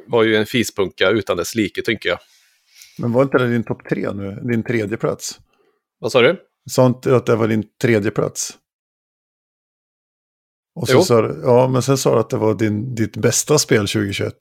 [0.08, 2.20] var ju en fispunka utan dess like, tycker jag.
[3.00, 4.40] Men var inte det din topp tre nu?
[4.44, 5.40] Din tredje plats?
[6.00, 6.40] Vad sa du?
[6.70, 8.58] Sa inte att det var din tredje plats?
[10.82, 13.58] Och så sa du, ja, men sen sa du att det var din, ditt bästa
[13.58, 14.34] spel 2021.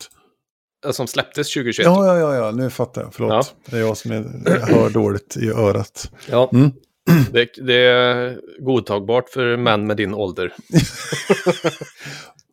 [0.87, 1.85] Eh, Som släpptes 2021.
[1.87, 3.14] Ja, ja, ja, ja, nu fattar jag.
[3.14, 3.31] Förlåt.
[3.33, 3.42] Ja.
[3.70, 6.11] Det är jag som är, jag hör dåligt i örat.
[6.31, 6.70] Ja, Mm.
[7.33, 10.53] det, det är godtagbart för män med din ålder.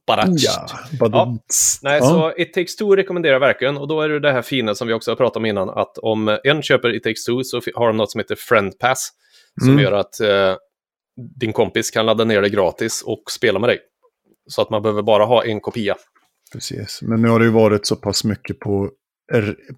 [0.06, 0.68] Ja,
[1.00, 1.80] badumts.
[1.84, 2.06] Nej, ja.
[2.06, 3.78] så It takes two rekommenderar verkligen.
[3.78, 5.98] Och då är det det här fina som vi också har pratat om innan, att
[5.98, 9.10] om en köper It takes two så har de något som heter Friend Pass,
[9.62, 9.84] som Mm.
[9.84, 10.56] gör att eh,
[11.40, 13.80] din kompis kan ladda ner det gratis och spela med dig.
[14.48, 15.96] Så att man behöver bara ha en kopia.
[16.54, 18.90] Precis, men nu har det ju varit så pass mycket på,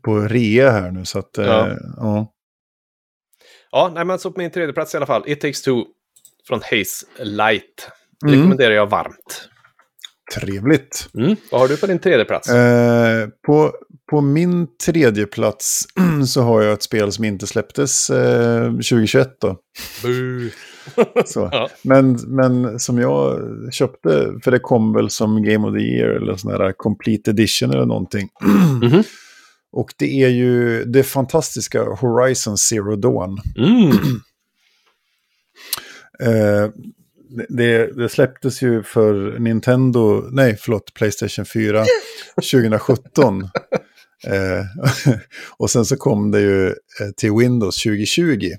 [0.01, 1.37] på rea här nu så att...
[1.37, 1.69] eh, Ja.
[1.97, 2.31] ja.
[3.71, 5.83] Ja, nej, men så på min tredje plats i alla fall, It takes two
[6.47, 7.89] från Haze Light.
[8.25, 8.35] Mm.
[8.35, 9.49] Rekommenderar jag varmt.
[10.33, 11.09] Trevligt.
[11.17, 11.35] Mm.
[11.51, 12.49] Vad har du på din tredje plats?
[12.49, 13.73] Eh, på,
[14.11, 15.85] på min tredje plats
[16.27, 19.57] så har jag ett spel som inte släpptes eh, 2021 då.
[21.35, 21.69] Ja.
[21.81, 23.39] Men, men som jag
[23.73, 27.71] köpte, för det kom väl som Game of the Year eller sån här Complete Edition
[27.71, 28.29] eller någonting.
[28.81, 29.03] Mhm.
[29.71, 33.37] Och det är ju det fantastiska Horizon Zero Dawn.
[33.57, 33.97] Mm.
[36.19, 36.69] Eh,
[37.49, 41.85] det, det släpptes ju för Nintendo, nej förlåt, Playstation 4
[42.35, 43.49] 2017.
[44.27, 45.13] Eh,
[45.57, 48.49] och sen så kom det ju eh, till Windows 2020.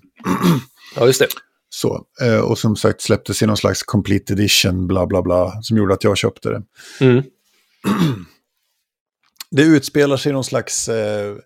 [0.97, 1.27] Ja, just det.
[1.69, 5.77] Så, eh, och som sagt släpptes i någon slags complete edition, bla bla bla, som
[5.77, 6.63] gjorde att jag köpte det.
[7.01, 7.23] Mm.
[9.51, 10.89] Det utspelar sig i någon slags...
[10.89, 11.37] Eh,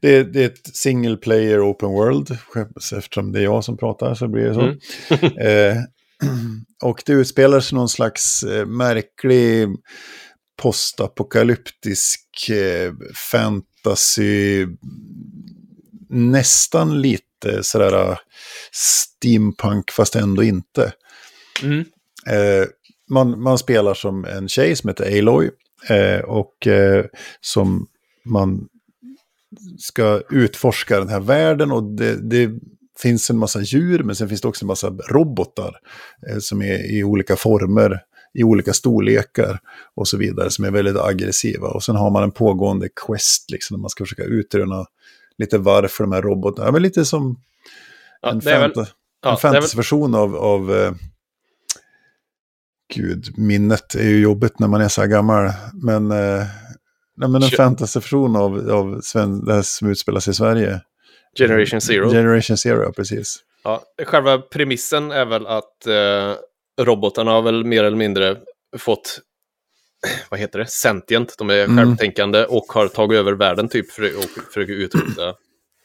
[0.00, 2.38] det, är, det är ett single player open world.
[2.96, 4.60] Eftersom det är jag som pratar så blir det så.
[4.60, 5.38] Mm.
[5.38, 5.82] eh,
[6.82, 9.68] och det utspelar sig någon slags eh, märklig
[10.62, 12.92] postapokalyptisk eh,
[13.30, 14.66] fantasy.
[16.08, 18.16] Nästan lite sådär eh,
[18.72, 20.92] steampunk fast ändå inte.
[21.62, 21.84] Mm.
[23.10, 25.50] Man, man spelar som en tjej som heter Aloy.
[26.24, 26.68] Och
[27.40, 27.86] som
[28.24, 28.68] man
[29.78, 31.72] ska utforska den här världen.
[31.72, 32.50] Och det, det
[32.98, 35.76] finns en massa djur, men sen finns det också en massa robotar.
[36.30, 38.00] Eh, som är i olika former,
[38.34, 39.58] i olika storlekar
[39.94, 40.50] och så vidare.
[40.50, 41.68] Som är väldigt aggressiva.
[41.68, 43.76] Och sen har man en pågående quest, liksom.
[43.76, 44.86] Där man ska försöka utröna
[45.38, 46.68] lite varför de här robotarna...
[46.68, 47.36] Ja, men lite som
[48.22, 48.72] Ja, en, väl-
[49.22, 50.36] Ja, en fantasyversion av...
[50.36, 50.92] av eh,
[52.94, 55.52] Gud, minnet är ju jobbigt när man är så här gammal.
[55.72, 56.44] Men, eh,
[57.16, 60.80] nej, men en fantasyversion av, av Sven, det här som utspelar sig i Sverige.
[61.38, 62.10] Generation Zero.
[62.10, 63.36] Generation Zero, precis.
[63.62, 66.34] Ja, själva premissen är väl att eh,
[66.80, 68.36] robotarna har väl mer eller mindre
[68.78, 69.20] fått
[70.28, 71.76] vad heter det, sentient, de är Mm.
[71.76, 75.34] självtänkande och har tagit över världen typ för att försöka utrota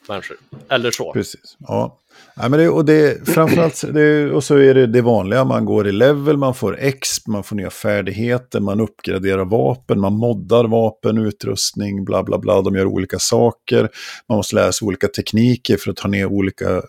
[0.08, 0.38] människor.
[0.70, 1.14] Eller så.
[1.14, 1.58] Precis.
[1.60, 2.00] Ja.
[2.42, 5.88] Ja, men det, och det, framförallt, det, och så är det det vanliga, man går
[5.88, 11.18] i level, man får exp, man får nya färdigheter, man uppgraderar vapen, man moddar vapen,
[11.18, 13.90] utrustning, bla bla bla, de gör olika saker,
[14.30, 16.82] man måste lära sig olika tekniker för att ta ner olika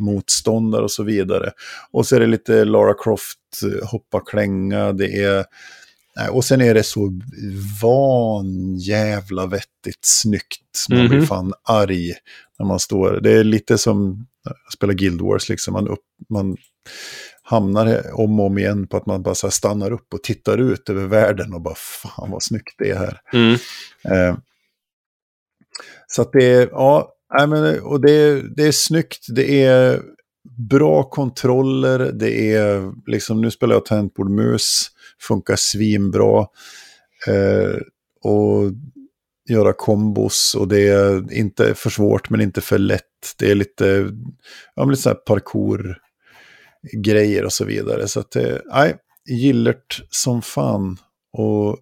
[0.00, 1.50] motståndare och så vidare.
[1.92, 5.44] Och så är det lite Lara Croft, eh, hoppa klänga, det är
[6.30, 7.20] och sen är det så
[7.82, 10.86] van jävla vettigt snyggt.
[10.90, 11.26] Man blir Mhm.
[11.26, 12.12] fan arg
[12.58, 13.20] när man står.
[13.22, 15.72] Det är lite som att spela Guild Wars, liksom.
[15.72, 16.56] man, upp, man
[17.42, 21.06] hamnar om och om igen på att man bara stannar upp och tittar ut över
[21.06, 23.20] världen och bara fan vad snyggt det är här.
[23.32, 23.52] Mm.
[24.04, 24.36] Eh,
[26.06, 30.02] så att det är, ja, nej, men, och det är, det är snyggt, det är
[30.58, 34.86] bra kontroller, det är liksom, nu spelar jag tangentbord-mus,
[35.28, 36.46] funkar svinbra.
[37.28, 37.76] Eh,
[38.24, 38.72] och
[39.48, 43.34] göra kombos och det är inte för svårt men inte för lätt.
[43.38, 44.10] Det är lite,
[44.74, 48.08] ja, lite så här parkour-grejer och så vidare.
[48.08, 48.96] Så att det, nej,
[49.28, 50.96] gillert som fan.
[51.32, 51.78] Och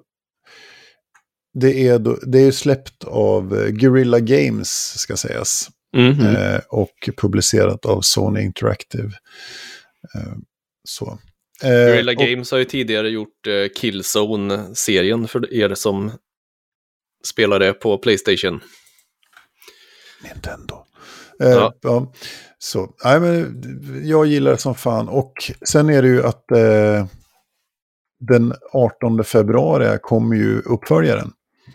[1.54, 5.68] det är, då, det är släppt av eh, Guerrilla Games, ska sägas.
[5.96, 6.26] Mhm.
[6.26, 9.12] Eh, och publicerat av Sony Interactive.
[10.14, 10.34] Eh,
[10.88, 11.18] så.
[11.62, 16.10] Eh, Guerrilla och- Games har ju tidigare gjort eh, Killzone-serien för er som
[17.26, 18.60] spelar det på Playstation.
[20.24, 20.74] Nintendo.
[21.42, 21.74] Eh, Ja.
[21.80, 22.12] ja.
[22.58, 23.62] Så, nej, men
[24.04, 25.08] jag gillar det som fan.
[25.08, 25.32] Och
[25.68, 27.06] sen är det ju att eh,
[28.20, 31.32] den 18 februari kommer ju uppföljaren.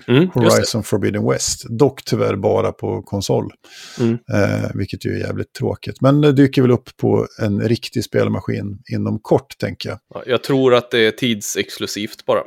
[0.08, 0.30] Mm.
[0.34, 1.64] Horizon Forbidden West.
[1.70, 3.52] Dock tyvärr bara på konsol.
[4.00, 4.14] Mm.
[4.14, 6.02] Eh, vilket ju är jävligt tråkigt.
[6.02, 10.00] Men det dyker väl upp på en riktig spelmaskin inom kort, tänker jag.
[10.14, 12.42] Ja, Jag tror att det är tidsexklusivt bara.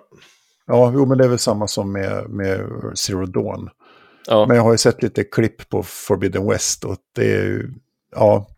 [0.66, 2.60] Ja, jo, men det är väl samma som med, med
[2.94, 3.70] Zero Dawn.
[4.26, 4.46] Ja.
[4.46, 7.70] Men jag har ju sett lite klipp på Forbidden West och det är ju,
[8.14, 8.48] ja.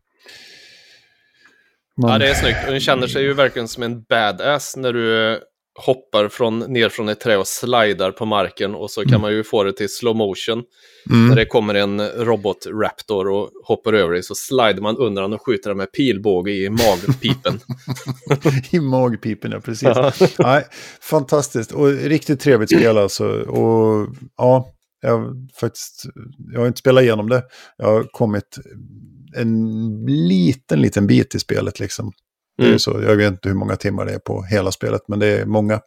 [1.97, 2.59] Man, Ja, det är snyggt.
[2.67, 5.39] Och den känner sig ju verkligen som en badass när du
[5.81, 9.45] hoppar från, ner från ett träd och slidar på marken och så kan man ju
[9.45, 10.63] få det till slow motion.
[11.11, 11.29] Mm.
[11.29, 15.47] När det kommer en robot-raptor och hoppar över dig så slider man under den och
[15.47, 17.61] skjuter den med pilbåge i magpipen.
[18.71, 19.83] I magpipen, ja precis.
[19.83, 20.13] Ja.
[20.39, 20.65] Nej,
[21.01, 23.29] fantastiskt och riktigt trevligt spel alltså.
[23.29, 26.05] Och ja, jag, faktiskt,
[26.53, 27.43] jag har inte spelat igenom det.
[27.77, 28.59] Jag har kommit
[29.37, 32.13] en liten, liten bit i spelet liksom.
[32.67, 32.79] Mm.
[32.79, 35.47] så, jag vet inte hur många timmar det är på hela spelet, men det är
[35.47, 35.81] många.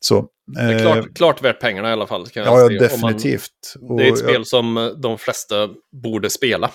[0.00, 2.26] Så, Det är eh, klart, klart värt pengarna i alla fall.
[2.28, 3.74] Kan ja, jag ja, man- definitivt.
[3.80, 5.68] Och Det är ett jag- spel som eh, de flesta
[6.02, 6.70] borde spela.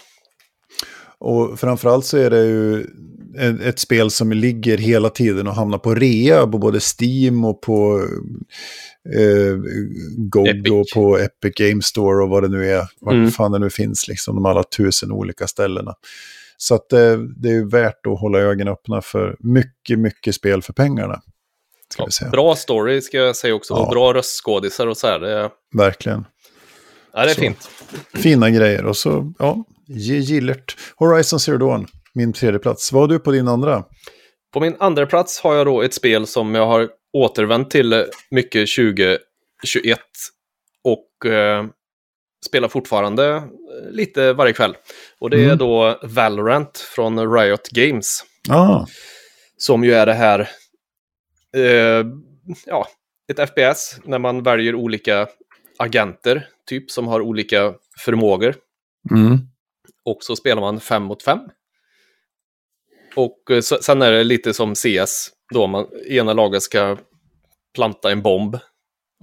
[1.19, 2.79] Och framförallt så är det ju
[3.39, 7.61] ett, ett spel som ligger hela tiden och hamnar på rea på både Steam och
[7.61, 8.07] på
[9.15, 9.55] eh,
[10.17, 10.71] GOG Epic.
[10.71, 12.87] och på Epic Game Store och vad det nu är.
[13.01, 13.31] Vart Mm.
[13.31, 15.93] fan det nu finns, liksom de alla tusen olika ställena.
[16.57, 20.73] Så att eh, det är värt att hålla ögonen öppna för mycket, mycket spel för
[20.73, 21.21] pengarna.
[21.97, 23.73] Ja, bra story ska jag säga också.
[23.73, 23.79] Ja.
[23.79, 25.19] Och bra röstskådisar och så här.
[25.19, 26.25] Det Verkligen.
[27.13, 27.41] ja, det är Så.
[27.41, 27.69] fint.
[28.13, 28.85] Fina grejer.
[28.85, 30.77] Och så, ja, gillert.
[30.95, 32.91] Horizon Zero Dawn, min tredje plats.
[32.91, 33.83] Vad har du på din andra?
[34.53, 38.69] På min andra plats har jag då ett spel som jag har återvänt till mycket
[38.75, 39.99] 2021
[40.83, 41.65] och eh,
[42.45, 43.43] spelar fortfarande eh,
[43.91, 44.75] lite varje kväll.
[45.19, 45.57] Och det är Mm.
[45.57, 48.23] då Valorant från Riot Games.
[48.49, 48.85] Ah,
[49.57, 50.39] Som ju är det här,
[51.55, 52.05] eh,
[52.65, 52.87] ja,
[53.31, 55.27] ett FPS när man väljer olika
[55.77, 58.55] agenter, typ, som har olika förmågor.
[59.11, 59.37] mm.
[60.05, 61.39] Och så spelar man fem mot fem.
[63.15, 66.97] Och eh, sen är det lite som CS, då man, ena laget ska
[67.75, 68.55] planta en bomb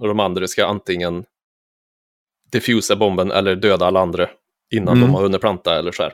[0.01, 1.25] och de andra ska antingen
[2.51, 4.29] diffusa bomben eller döda alla andra
[4.73, 5.01] innan Mm.
[5.07, 6.13] de har hunnit planta eller så här.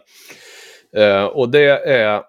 [0.98, 2.22] Eh, och det är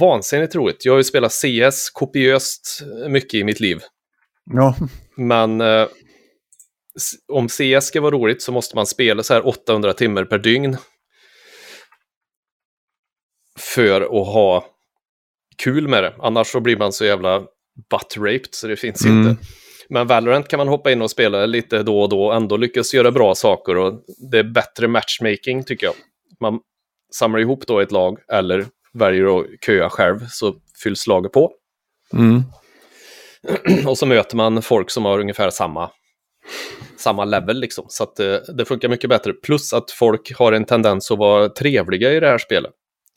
[0.00, 0.84] vansinnigt roligt.
[0.84, 3.80] Jag har ju spelat CS kopiöst mycket i mitt liv.
[4.52, 4.76] Ja,
[5.16, 5.86] Men eh,
[7.32, 10.76] om CS ska vara roligt så måste man spela så här 800 timmar per dygn.
[13.58, 14.66] För att ha
[15.56, 16.14] kul med det.
[16.18, 17.40] Annars så blir man så jävla
[17.90, 19.28] butt-raped så det finns Mm.
[19.28, 19.42] inte.
[19.94, 22.94] Men Valorant kan man hoppa in och spela lite då och då och ändå lyckas
[22.94, 23.76] göra bra saker.
[23.76, 25.94] Och det är bättre matchmaking tycker jag.
[26.40, 26.60] Man
[27.14, 31.52] samlar ihop då ett lag eller väljer att köa själv så fylls laget på.
[32.12, 32.42] mm.
[33.86, 35.90] Och så möter man folk som har ungefär samma,
[36.96, 37.86] samma level liksom.
[37.88, 39.32] Så att det, det funkar mycket bättre.
[39.32, 42.72] Plus att folk har en tendens att vara trevliga i det här spelet.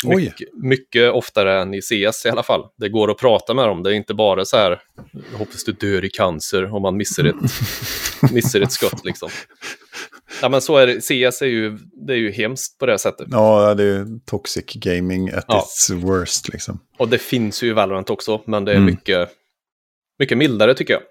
[0.06, 2.64] Mycket, mycket oftare än i CS i alla fall.
[2.78, 3.84] Det går att prata med dem.
[3.84, 4.82] Det är inte bara så här,
[5.32, 7.36] "Jag hoppas du dör i cancer om man missar ett,
[8.32, 9.30] missar ett skott liksom.
[10.42, 11.02] Ja, men så är det.
[11.02, 11.78] CS är ju,
[12.08, 13.28] det är ju hemskt på det sättet.
[13.32, 15.60] Ja, det är toxic gaming at Ja.
[15.66, 16.80] its worst liksom.
[16.98, 18.86] Och det finns ju i Valorant också, men det är Mm.
[18.86, 19.30] mycket,
[20.20, 21.02] mycket mildare tycker jag.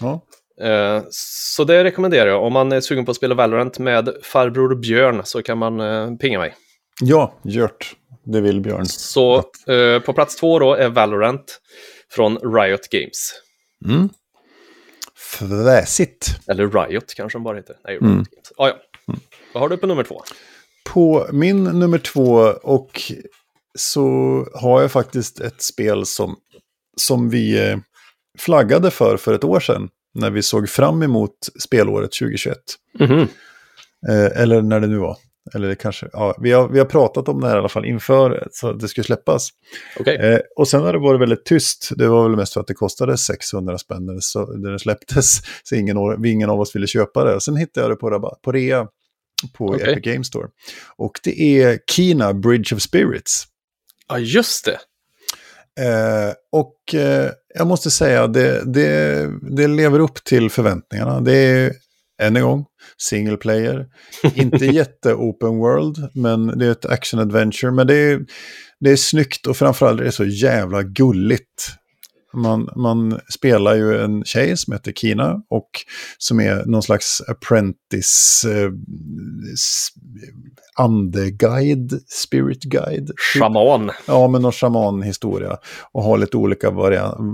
[0.00, 0.20] Ja.
[0.68, 2.42] Eh, Så det rekommenderar jag.
[2.42, 6.14] Om man är sugen på att spela Valorant med farbror Björn så kan man eh,
[6.16, 6.54] pinga mig.
[7.00, 7.96] Ja, Gjört.
[8.24, 8.86] Det vill Björn.
[8.86, 9.36] Så
[9.66, 11.60] eh, på plats två då är Valorant
[12.10, 13.32] från Riot Games.
[13.86, 14.08] Mm.
[15.16, 16.40] Fräsigt.
[16.46, 17.76] Eller Riot kanske de bara heter.
[17.84, 18.16] Nej, Riot Mm.
[18.16, 18.52] Games.
[18.56, 18.74] Ah, ja.
[19.54, 20.22] Vad har du på nummer två?
[20.84, 22.32] På min nummer två
[22.62, 23.12] och
[23.78, 24.00] så
[24.54, 26.36] har jag faktiskt ett spel som,
[26.96, 27.78] som vi eh,
[28.38, 29.88] flaggade för för ett år sedan.
[30.14, 32.58] När vi såg fram emot spelåret 2021.
[32.98, 33.28] Mhm.
[34.08, 35.16] Eh, eller när det nu var.
[35.54, 37.84] Eller det kanske, ja, vi, har, vi har pratat om det här i alla fall
[37.84, 39.48] inför så att det skulle släppas.
[40.00, 40.16] Okej.
[40.16, 41.90] Eh, och sen har det varit väldigt tyst.
[41.96, 45.40] Det var väl mest för att det kostade 600 spänn när det, släpptes.
[45.62, 47.40] Så ingen, ingen av oss ville köpa det.
[47.40, 48.86] Sen hittade jag det på, rabatt, på rea
[49.52, 49.92] på Okej.
[49.92, 50.48] Epic Games Store.
[50.96, 53.44] Och det är Kina Bridge of Spirits.
[54.08, 54.78] Ja, just det.
[55.80, 61.20] Eh, och eh, jag måste säga, det, det, det lever upp till förväntningarna.
[61.20, 61.72] Det är,
[62.22, 62.66] än en gång,
[63.04, 63.86] single player.
[64.34, 67.70] Inte jätte-open world, men det är ett action-adventure.
[67.70, 68.20] Men det är,
[68.80, 71.68] det är snyggt och framförallt är det så jävla gulligt.
[72.34, 75.70] Man, man spelar ju en tjej som heter Kina och
[76.18, 78.70] som är någon slags apprentice, eh,
[80.74, 83.06] andeguide, spirit guide.
[83.06, 83.18] typ.
[83.42, 83.90] Shaman.
[84.06, 85.56] Ja, men någon shamanhistoria.
[85.92, 87.24] Och har lite olika varianter.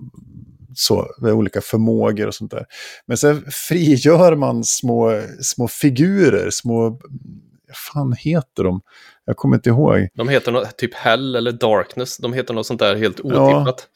[0.74, 2.66] Så, med olika förmågor och sånt där.
[3.06, 6.90] Men sen frigör man små, små figurer, små...
[6.90, 8.80] Vad fan heter de?
[9.24, 10.08] Jag kommer inte ihåg.
[10.14, 12.16] De heter något, typ Hell eller Darkness.
[12.16, 13.88] De heter något sånt där helt otippat.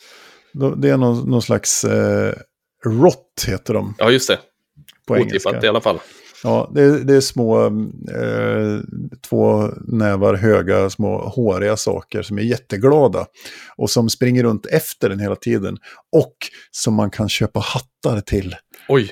[0.53, 1.85] De- Det är någon, någon slags...
[1.85, 2.35] Eh,
[2.85, 4.39] Rot heter de Ja, just det.
[5.07, 5.49] på engelska.
[5.49, 5.99] Otippat i alla fall.
[6.45, 8.81] Ja, det, är- det är små, eh,
[9.29, 13.27] två nävar höga, små håriga saker som är jätteglada.
[13.77, 15.77] Och som springer runt efter den hela tiden.
[16.17, 16.35] Och
[16.71, 18.57] som man kan köpa hattar till.
[18.89, 19.11] Oj.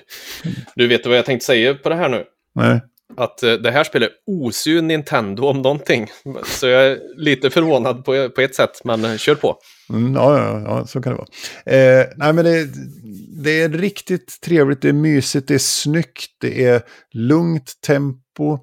[0.74, 2.24] Du vet vad jag tänkte säga på det här nu?
[2.55, 2.80] Nej.
[3.16, 6.07] Att eh, det här spelet osar Nintendo om någonting.
[6.47, 9.57] Så jag är lite förvånad på, på ett sätt, men eh, kör på.
[9.91, 11.76] Mm, ja, ja, ja, så kan det vara.
[11.76, 12.68] Eh, nej, men det,
[13.45, 18.59] det är riktigt trevligt, det är mysigt, det är snyggt, det är lugnt tempo.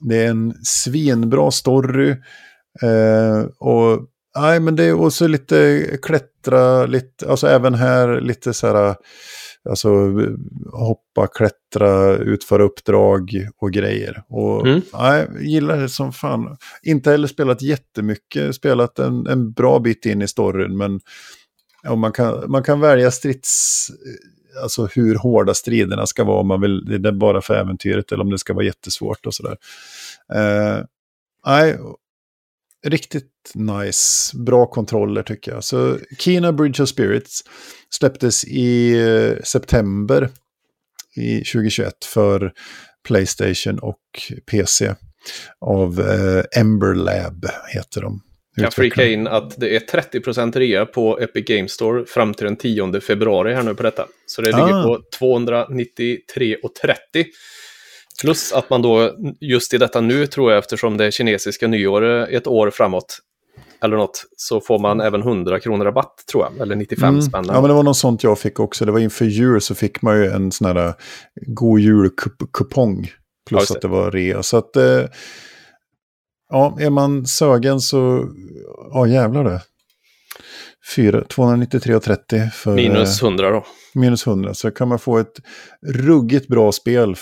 [0.00, 2.10] Det är en svinbra story.
[2.82, 8.66] Eh, och nej, men det är också lite klättra, lite, alltså även här lite så
[8.66, 8.96] här,
[9.68, 9.88] alltså
[10.72, 14.22] hoppa, klättra, utföra uppdrag och grejer.
[14.28, 14.80] Och Mm.
[14.92, 16.56] nej, gillar det som fan.
[16.82, 21.00] Inte heller spelat jättemycket, spelat en, en bra bit in i storyn, men
[21.82, 23.86] ja, man, kan, man kan välja strids...
[24.62, 28.24] Alltså hur hårda striderna ska vara, om man vill, det är bara för äventyret eller
[28.24, 29.56] om det ska vara jättesvårt och sådär.
[30.34, 30.84] Eh,
[31.46, 31.78] nej,
[32.86, 34.36] riktigt nice.
[34.36, 35.64] Bra kontroller tycker jag.
[35.64, 37.40] Så Kina Bridge of Spirits
[37.90, 40.28] släpptes i eh, september
[41.16, 42.52] i 2021 för
[43.08, 43.98] Playstation och
[44.50, 44.94] PC.
[45.60, 48.20] Av eh, Ember Lab heter de.
[48.56, 49.10] Jag Utvecklarna.
[49.10, 53.54] in att det är 30% rea på Epic Games Store fram till den 10 februari
[53.54, 54.06] här nu på detta.
[54.26, 54.82] Så det ligger Ah.
[54.82, 57.24] på 293,30.
[58.20, 62.28] Plus att man då just i detta nu tror jag eftersom det är kinesiska nyåret
[62.28, 63.18] ett år framåt
[63.82, 66.60] eller något så får man även 100 kronor rabatt tror jag.
[66.62, 67.22] Eller 95 Mm.
[67.22, 67.44] spänn.
[67.48, 68.84] Ja, men det var något sånt jag fick också.
[68.84, 70.94] Det var inför jul så fick man ju en sån här
[71.46, 73.04] god jul-kupong.
[73.04, 73.10] Ja,
[73.48, 74.42] Plus just att det var rea.
[74.42, 75.04] Så att, eh,
[76.50, 78.28] ja, är man sögen så,
[78.92, 79.60] ja jävlar det.
[80.96, 83.64] Fyra- 293,30 för Minus eh, 100 då.
[83.94, 84.54] minus 100.
[84.54, 85.32] Så kan man få ett
[85.86, 87.14] ruggigt bra spel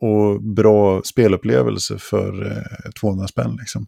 [0.00, 3.86] och bra spelupplevelse för eh, 200 spänn liksom.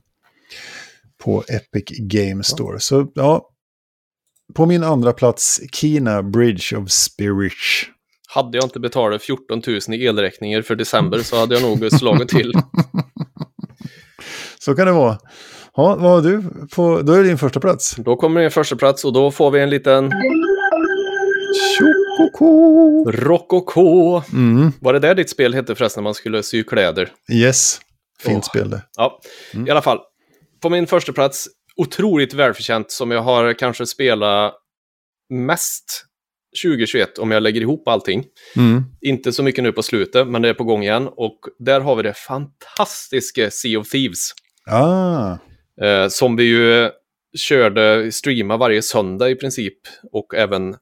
[1.23, 2.81] På Epic Game Store.
[2.81, 3.49] Så ja,
[4.55, 7.53] på min andra plats, Kina Bridge of Spirit.
[8.29, 12.29] Hade jag inte betalat 14 000 i elräkningar för december så hade jag nog slagit
[12.29, 12.53] till.
[14.59, 15.19] Så kan det vara.
[15.77, 16.43] Ja, vad har du
[16.75, 17.97] på, då är det din första plats.
[17.97, 20.13] Då kommer en första plats och då får vi en liten
[21.79, 23.11] Tjokoko!
[23.11, 24.23] Rokoko.
[24.33, 27.13] Mm, Var det där ditt spel hette förresten när man skulle sy kläder?
[27.33, 27.81] yes,
[28.21, 28.51] fint Åh.
[28.51, 28.83] spel det.
[28.97, 29.21] Ja,
[29.55, 29.67] Mm.
[29.67, 29.99] i alla fall.
[30.63, 34.55] På min första plats, otroligt välförtjänt som jag har kanske spelat
[35.31, 36.05] mest
[36.63, 38.25] 2021 om jag lägger ihop allting.
[38.57, 38.83] Mm.
[39.01, 41.09] Inte så mycket nu på slutet, men det är på gång igen.
[41.17, 44.31] Och där har vi det fantastiska Sea of Thieves.
[44.71, 45.37] Ah,
[45.83, 46.91] Eh, som vi ju
[47.39, 49.75] körde, streama varje söndag i princip
[50.13, 50.75] och även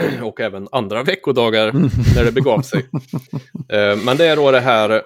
[0.22, 1.72] och även andra veckodagar
[2.16, 2.86] när det begav sig.
[3.68, 5.02] Eh, men det är då det här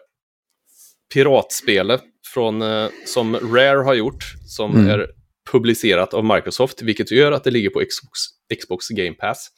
[1.15, 2.03] piratspelet
[2.35, 4.87] från, eh, som Rare har gjort, som Mm.
[4.91, 5.07] är
[5.53, 8.21] publicerat av Microsoft, vilket gör att det ligger på Xbox,
[8.61, 9.49] Xbox Game Pass.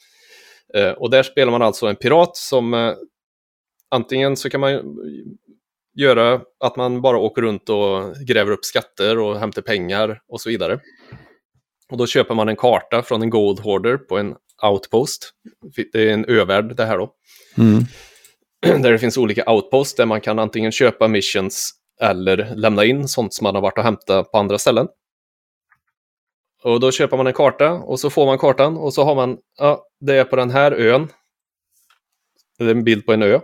[0.75, 2.95] Eh, och där spelar man alltså en pirat som
[3.91, 4.81] antingen så kan man
[5.97, 10.49] göra att man bara åker runt och gräver upp skatter och hämtar pengar och så
[10.49, 10.81] vidare.
[11.91, 15.33] Och då köper man en karta från en Gold Hoarder på en outpost.
[15.93, 17.13] Det är en övärld det här då.
[17.59, 17.85] Mm.
[18.83, 21.71] Där det finns olika outposts där man kan antingen köpa missions
[22.01, 24.89] eller lämna in sånt som man har varit och hämtat på andra ställen.
[26.63, 29.39] Och då köper man en karta och så får man kartan och så har man,
[29.59, 31.09] ja, det är på den här ön.
[32.59, 33.41] Det är en bild på en ö.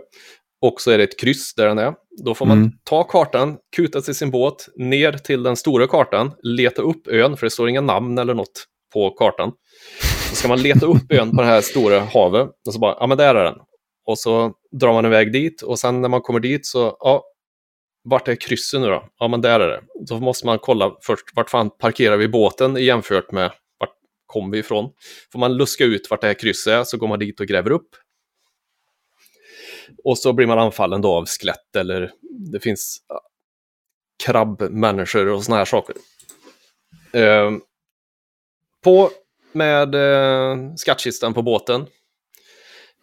[0.61, 1.93] Och så är det ett kryss där den är.
[2.25, 2.71] Då får man Mm.
[2.83, 7.45] ta kartan, kuta till sin båt, ner till den stora kartan, leta upp ön, för
[7.45, 9.51] det står inga namn eller något på kartan.
[10.29, 13.07] Så ska man leta upp ön på det här stora havet och så bara, ja
[13.07, 13.55] men där är den.
[14.05, 17.23] Och så drar man iväg dit och sen när man kommer dit så, ja,
[18.03, 19.03] vart är krysset nu då?
[19.19, 19.81] Ja men där är det.
[20.09, 23.93] Då måste man kolla först, vart fan parkerar vi båten jämfört med vart
[24.25, 24.89] kom vi ifrån?
[25.31, 27.71] Får man luska ut vart det här krysset är så går man dit och gräver
[27.71, 27.89] upp.
[30.03, 32.11] Och så blir man anfallen då av skelett eller
[32.51, 32.97] det finns
[34.25, 35.95] krabbmänniskor och såna här saker.
[37.13, 37.51] Eh,
[38.83, 39.09] på
[39.51, 41.85] med eh, skattkistan på båten.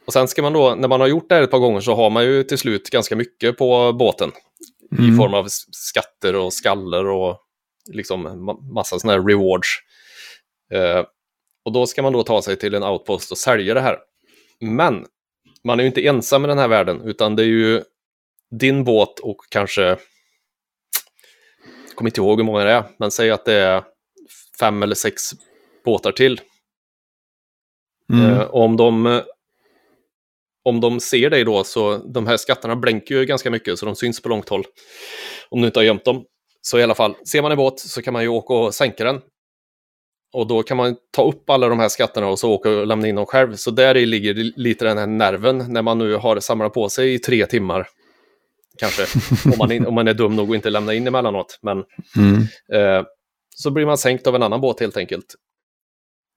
[0.06, 1.94] Och sen ska man då, när man har gjort det här ett par gånger så
[1.94, 4.32] har man ju till slut ganska mycket på båten.
[4.98, 5.16] I Mm.
[5.16, 7.38] form av skatter och skaller och
[7.92, 9.68] liksom ma- massa sådana här rewards.
[10.72, 11.04] Eh,
[11.64, 13.98] och då ska man då ta sig till en outpost och sälja det här.
[14.60, 15.06] Men
[15.64, 17.82] man är ju inte ensam i den här världen, utan det är ju
[18.50, 19.98] din båt och kanske, jag
[21.94, 23.84] kommer inte ihåg hur många det är, men säg att det är
[24.58, 25.22] fem eller sex
[25.84, 26.40] båtar till.
[28.12, 28.30] Mm.
[28.30, 29.22] Eh, om de,
[30.64, 33.96] om de ser dig då, så de här skatterna blänker ju ganska mycket, så de
[33.96, 34.64] syns på långt håll.
[35.48, 36.24] Om du inte har gömt dem.
[36.60, 39.04] Så i alla fall, ser man en båt så kan man ju åka och sänka
[39.04, 39.20] den.
[40.34, 43.08] Och då kan man ta upp alla de här skatterna och så åka och lämna
[43.08, 43.56] in dem själv.
[43.56, 47.14] Så där i ligger lite den här nerven när man nu har samlat på sig
[47.14, 47.88] i tre timmar.
[48.78, 49.06] Kanske,
[49.52, 51.58] om man, in, om man är dum nog att inte lämna in emellanåt.
[51.62, 51.84] Men
[52.16, 52.42] Mm.
[52.72, 53.04] Eh,
[53.56, 55.34] så blir man sänkt av en annan båt helt enkelt.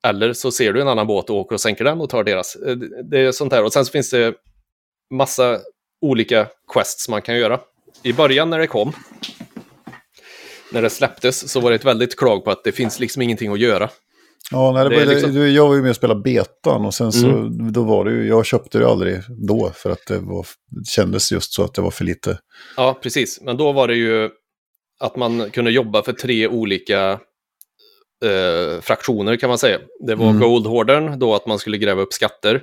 [0.07, 2.55] Eller så ser du en annan båt och åker och sänker den och tar deras.
[2.55, 3.63] Eh, Det är sånt här.
[3.63, 4.33] Och sen så finns det
[5.13, 5.59] massa
[6.01, 7.59] olika quests man kan göra.
[8.03, 8.93] I början när det kom,
[10.71, 13.51] när det släpptes, så var det ett väldigt klag på att det finns liksom ingenting
[13.51, 13.89] att göra.
[14.51, 17.11] Ja, nej, det Det är liksom- jag var ju med och spelade betan och sen
[17.11, 20.87] så då var det ju, jag köpte det aldrig då för att det, var, det
[20.87, 22.39] kändes just så att det var för lite.
[22.77, 23.41] Ja, precis.
[23.41, 24.29] Men då var det ju
[24.99, 27.19] att man kunde jobba för tre olika
[28.25, 29.79] eh, fraktioner kan man säga.
[30.07, 30.41] Det var Mm.
[30.41, 32.61] Goldhordern, då att man skulle gräva upp skatter.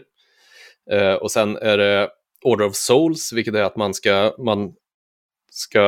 [0.93, 2.09] Eh, och sen är det
[2.45, 4.73] Order of Souls, vilket är att man ska, man
[5.51, 5.81] ska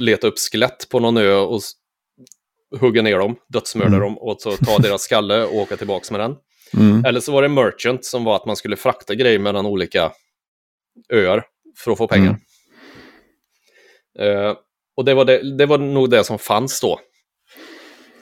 [0.00, 1.60] leta upp skelett på någon ö och
[2.80, 4.00] hugga ner dem, dödsmörda Mm.
[4.00, 6.36] dem och så ta deras skalle och åka tillbaka med den.
[6.74, 7.04] Mm.
[7.04, 10.12] Eller så var det Merchant som var att man skulle frakta grejer mellan olika
[11.12, 11.44] öar
[11.78, 12.36] för att få pengar.
[14.18, 14.56] Eh,
[14.96, 17.00] och det var, det, det var nog det som fanns då.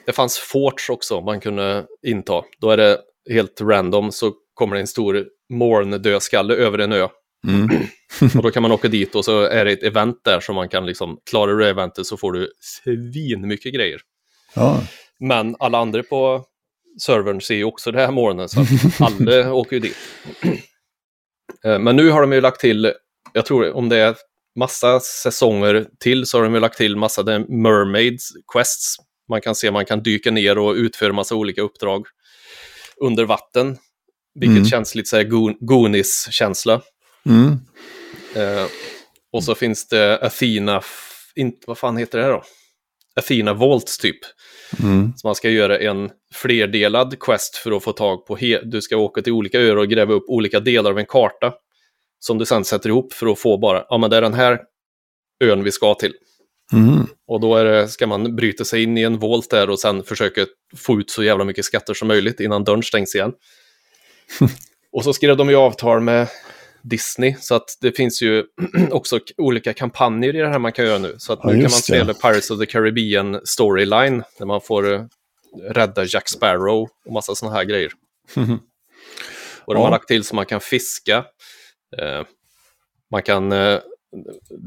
[0.05, 2.43] Det fanns forts också man kunde inta.
[2.59, 2.99] Då är det
[3.29, 7.07] helt random så kommer det en stor morn-dödskalle över en ö.
[7.47, 7.69] Mm.
[8.37, 10.69] Och då kan man åka dit och så är det ett event där som man
[10.69, 14.01] kan liksom, klarar du eventet så får du svin mycket grejer.
[14.55, 14.83] Ja.
[15.19, 16.45] Men alla andra på
[17.01, 18.65] servern ser ju också det här morgonen så
[18.99, 19.97] alla åker ju dit.
[21.65, 22.93] Eh, Men nu har de ju lagt till,
[23.33, 24.15] jag tror om det är
[24.59, 28.95] massa säsonger till så har de ju lagt till massa mermaids quests.
[29.29, 32.05] Man kan se man kan dyka ner och utföra massa olika uppdrag
[33.01, 33.77] under vatten.
[34.39, 34.65] Vilket Mm.
[34.69, 36.81] känns lite så här Goon- Goonies-känsla.
[37.25, 37.59] Mm.
[38.35, 38.65] Eh,
[39.33, 40.81] och så finns det Athena,
[41.35, 42.43] inte, vad fan heter det här då?
[43.15, 44.19] Athena Volts typ.
[44.83, 45.13] Mm.
[45.15, 49.21] Så man ska göra en flerdelad quest för att få tag på, du ska åka
[49.21, 51.53] till olika öar och gräva upp olika delar av en karta.
[52.19, 54.59] Som du sen sätter ihop för att få bara, ja men det är den här
[55.43, 56.13] ön vi ska till.
[56.73, 57.07] Mm.
[57.27, 60.45] Och då det, ska man bryta sig in i en volt där och sen försöka
[60.75, 63.33] få ut så jävla mycket skatter som möjligt innan dörren stängs igen.
[64.91, 66.27] och så skrev de ju avtal med
[66.83, 68.43] Disney, så att det finns ju
[68.91, 71.15] också olika kampanjer i det här man kan göra nu.
[71.17, 71.83] Så att Ja, nu kan man just det.
[71.83, 75.01] spela Pirates of the Caribbean storyline, där man får eh,
[75.69, 77.91] rädda Jack Sparrow och massa sådana här grejer.
[79.65, 79.83] Och de Ja.
[79.85, 81.25] har lagt till så man kan fiska.
[81.97, 82.25] Eh,
[83.11, 83.79] man kan, eh,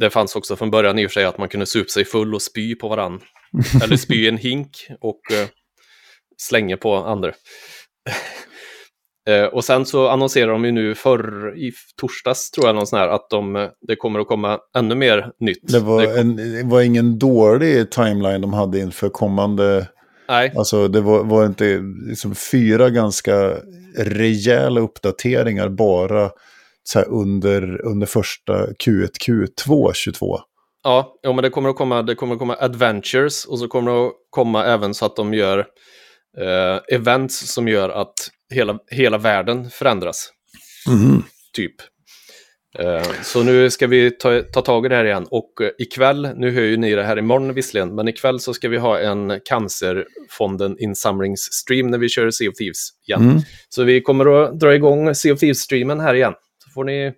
[0.00, 2.34] det fanns också från början i och för sig att man kunde supa sig full
[2.34, 3.20] och spy på varann
[3.82, 5.20] Eller spy i en hink och
[6.42, 7.32] slänger på andra.
[9.30, 12.98] Eh, och sen så annonserar de ju nu förr, i torsdags tror jag, någon sån
[12.98, 15.72] här, att de, eh, det kommer att komma ännu mer nytt.
[15.72, 19.86] Det var, Det- en, det var ingen dålig timeline de hade inför kommande...
[20.28, 23.56] Nej, Alltså det var, var inte liksom fyra ganska
[23.98, 26.30] rejäla uppdateringar bara
[26.82, 30.38] så här under, under första Q1, Q2 22.
[30.84, 33.90] ja, ja, men det kommer att komma, det kommer att komma adventures och så kommer
[33.92, 35.58] det att komma även så att de gör
[36.38, 38.14] eh, events som gör att
[38.54, 40.32] hela, hela världen förändras.
[41.52, 41.74] typ.
[42.78, 46.28] Eh, Så nu ska vi ta, ta tag i det här igen och eh, ikväll,
[46.36, 49.40] nu hör ju ni det här imorgon visserligen, men ikväll så ska vi ha en
[49.44, 53.30] Cancerfonden insamlingsstream när vi kör Sea of Thieves igen.
[53.30, 53.40] Mm.
[53.68, 56.34] Så vi kommer att dra igång Sea of Thieves-streamen här igen.
[56.64, 57.12] Så får ni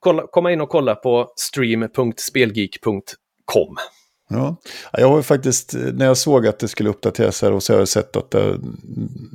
[0.00, 3.76] kolla, komma in och kolla på stream.spelgeek.com.
[4.36, 4.56] Ja.
[4.92, 7.78] Ja, Jag har faktiskt, när jag såg att det skulle uppdateras här och så har
[7.78, 8.58] jag sett att det,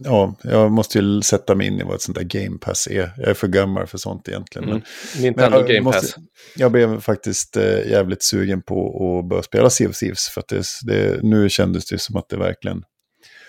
[0.03, 3.11] ja, jag måste ju sätta mig in i vad ett sånt där Game Pass är.
[3.17, 4.69] Jag är för gammal för sånt egentligen.
[4.69, 4.81] Mm.
[5.15, 6.15] Men, Nintendo jag Game måste- Pass.
[6.55, 10.29] Jag blev faktiskt eh, jävligt sugen på att börja spela Sea of Thieves.
[10.29, 12.83] För att det, det, nu kändes det som att det verkligen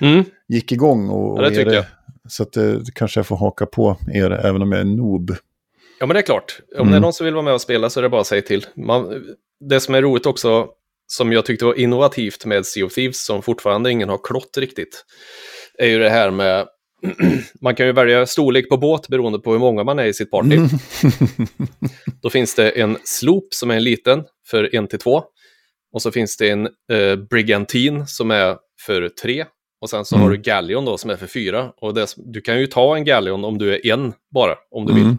[0.01, 0.25] Mm.
[0.49, 1.09] gick igång.
[1.09, 1.85] Och, Ja, det och tycker jag.
[2.29, 5.31] Så att det, kanske jag får haka på er, även om jag är noob.
[6.01, 6.61] Ja, men det är klart.
[6.75, 6.91] Om Mm.
[6.91, 8.43] det är någon som vill vara med och spela så är det bara att säga
[8.43, 8.67] till.
[8.77, 9.23] Man,
[9.61, 10.69] det som är roligt också,
[11.13, 15.05] som jag tyckte var innovativt med Sea of Thieves, som fortfarande ingen har klott riktigt,
[15.79, 16.67] är ju det här med
[17.61, 20.31] man kan ju välja storlek på båt beroende på hur många man är i sitt
[20.31, 20.57] party.
[20.57, 20.69] Mm.
[22.23, 25.23] Då finns det en sloop som är en liten för en till två.
[25.93, 28.57] Och så finns det en eh, brigantin som är
[28.87, 29.45] för tre.
[29.81, 30.23] Och sen så Mm.
[30.25, 31.73] har du galleon då som är för fyra.
[31.77, 34.93] Och det, du kan ju ta en galleon om du är en bara, om du
[34.95, 35.03] vill.
[35.03, 35.17] Mm.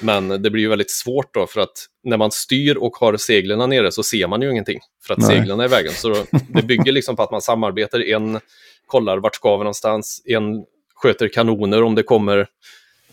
[0.00, 3.70] Men det blir ju väldigt svårt då för att när man styr och har seglen
[3.70, 5.28] nere så ser man ju ingenting för att Nej.
[5.28, 5.92] seglen är i vägen.
[5.92, 8.00] Så då, det bygger liksom på att man samarbetar.
[8.10, 8.40] En
[8.86, 12.46] kollar vart ska vi någonstans, en sköter kanoner om det kommer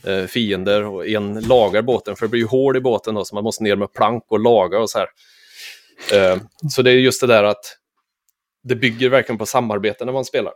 [0.03, 3.35] eh, fiender och en lagar båten för det blir ju hål i båten då så
[3.35, 5.07] man måste ner med plank och laga och så här.
[6.13, 6.37] Eh,
[6.69, 7.77] så det är just det där att
[8.63, 10.53] det bygger verkligen på samarbete när man spelar.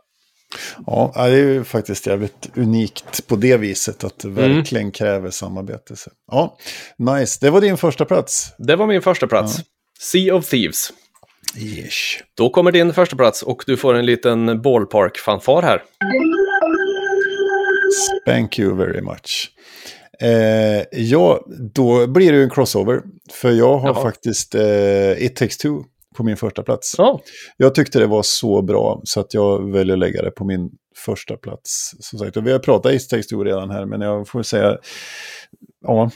[0.86, 4.54] Ja, det är ju faktiskt jävligt unikt på det viset att det Mm.
[4.56, 5.96] verkligen kräver samarbete.
[5.96, 6.56] Så, Ja,
[6.98, 7.38] nice.
[7.40, 8.52] Det var din första plats.
[8.58, 9.56] Det var min första plats.
[10.00, 10.92] Sea of Thieves.
[11.58, 11.94] Yes.
[12.36, 15.82] Då kommer din första plats och du får en liten ballpark-fanfar här.
[18.26, 19.50] Thank you very much.
[20.20, 21.44] Eh, ja,
[21.74, 23.02] då blir det ju en crossover.
[23.30, 24.02] För jag har Jaha.
[24.02, 25.68] faktiskt eh, It takes two
[26.18, 26.94] på min första plats.
[26.98, 27.20] Ja,
[27.56, 30.70] Jag tyckte det var så bra så att jag väljer att lägga det på min
[30.96, 31.94] första plats.
[32.00, 34.78] Som sagt, och vi har pratat two redan här, men jag får säga,
[35.80, 36.10] ja,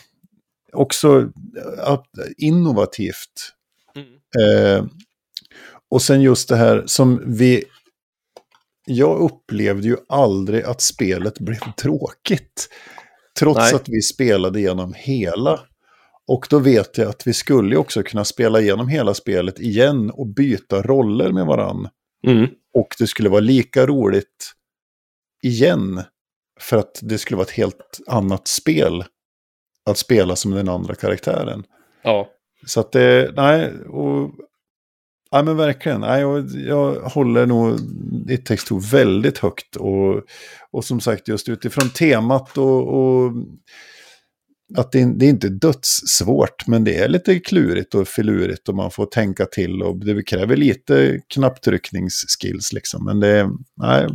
[0.73, 1.31] också
[2.39, 3.53] innovativt.
[4.41, 4.85] Eh,
[5.91, 7.65] och sen just det här som vi...
[8.87, 12.69] Jag upplevde ju aldrig att spelet blev tråkigt.
[13.39, 13.75] Trots Nej.
[13.75, 15.61] att vi spelade igenom hela.
[16.33, 20.27] Och då vet jag att vi skulle också kunna spela igenom hela spelet igen och
[20.27, 21.89] byta roller med varann.
[22.27, 22.49] mm.
[22.75, 24.53] Och det skulle vara lika roligt
[25.43, 26.03] igen.
[26.61, 29.05] För att det skulle vara ett helt annat spel.
[29.91, 31.65] Att spela som den andra karaktären.
[32.03, 32.29] ja.
[32.67, 34.31] Så att det, nej, och,
[35.33, 37.79] nej men verkligen, nej, jag, jag håller nog
[38.31, 39.77] It takes two väldigt högt.
[39.77, 40.23] Och,
[40.71, 43.33] och som sagt, just utifrån temat och, och
[44.77, 48.91] att det, det är inte dödssvårt, men det är lite klurigt och filurigt och man
[48.91, 53.05] får tänka till och det kräver lite knapptryckningsskills liksom.
[53.05, 54.07] Men det, nej,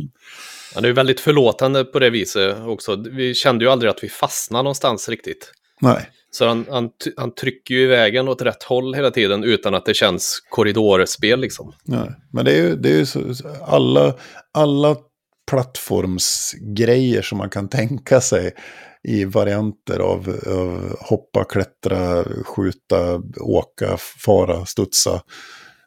[0.74, 2.96] Han är ju väldigt förlåtande på det viset också.
[2.96, 5.52] Vi kände ju aldrig att vi fastnade någonstans riktigt.
[5.80, 6.10] nej.
[6.30, 9.86] Så han, han, han trycker ju i vägen åt rätt håll hela tiden utan att
[9.86, 11.72] det känns korridorspel liksom.
[11.84, 14.14] Nej, men det är ju, det är ju så, så- alla,
[14.54, 14.96] alla
[15.50, 18.52] plattformsgrejer som man kan tänka sig
[19.02, 25.22] i varianter av, av hoppa, klättra, skjuta, åka, fara, studsa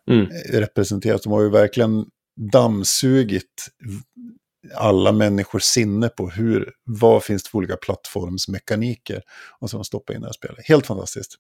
[0.09, 0.28] Mm.
[0.49, 1.22] representeras.
[1.22, 2.05] De har ju verkligen
[2.51, 3.68] dammsugit
[4.76, 9.22] alla människors sinne på hur, vad finns det för olika plattformsmekaniker
[9.59, 10.57] och så stoppat in det här spelet.
[10.68, 11.36] Helt fantastiskt.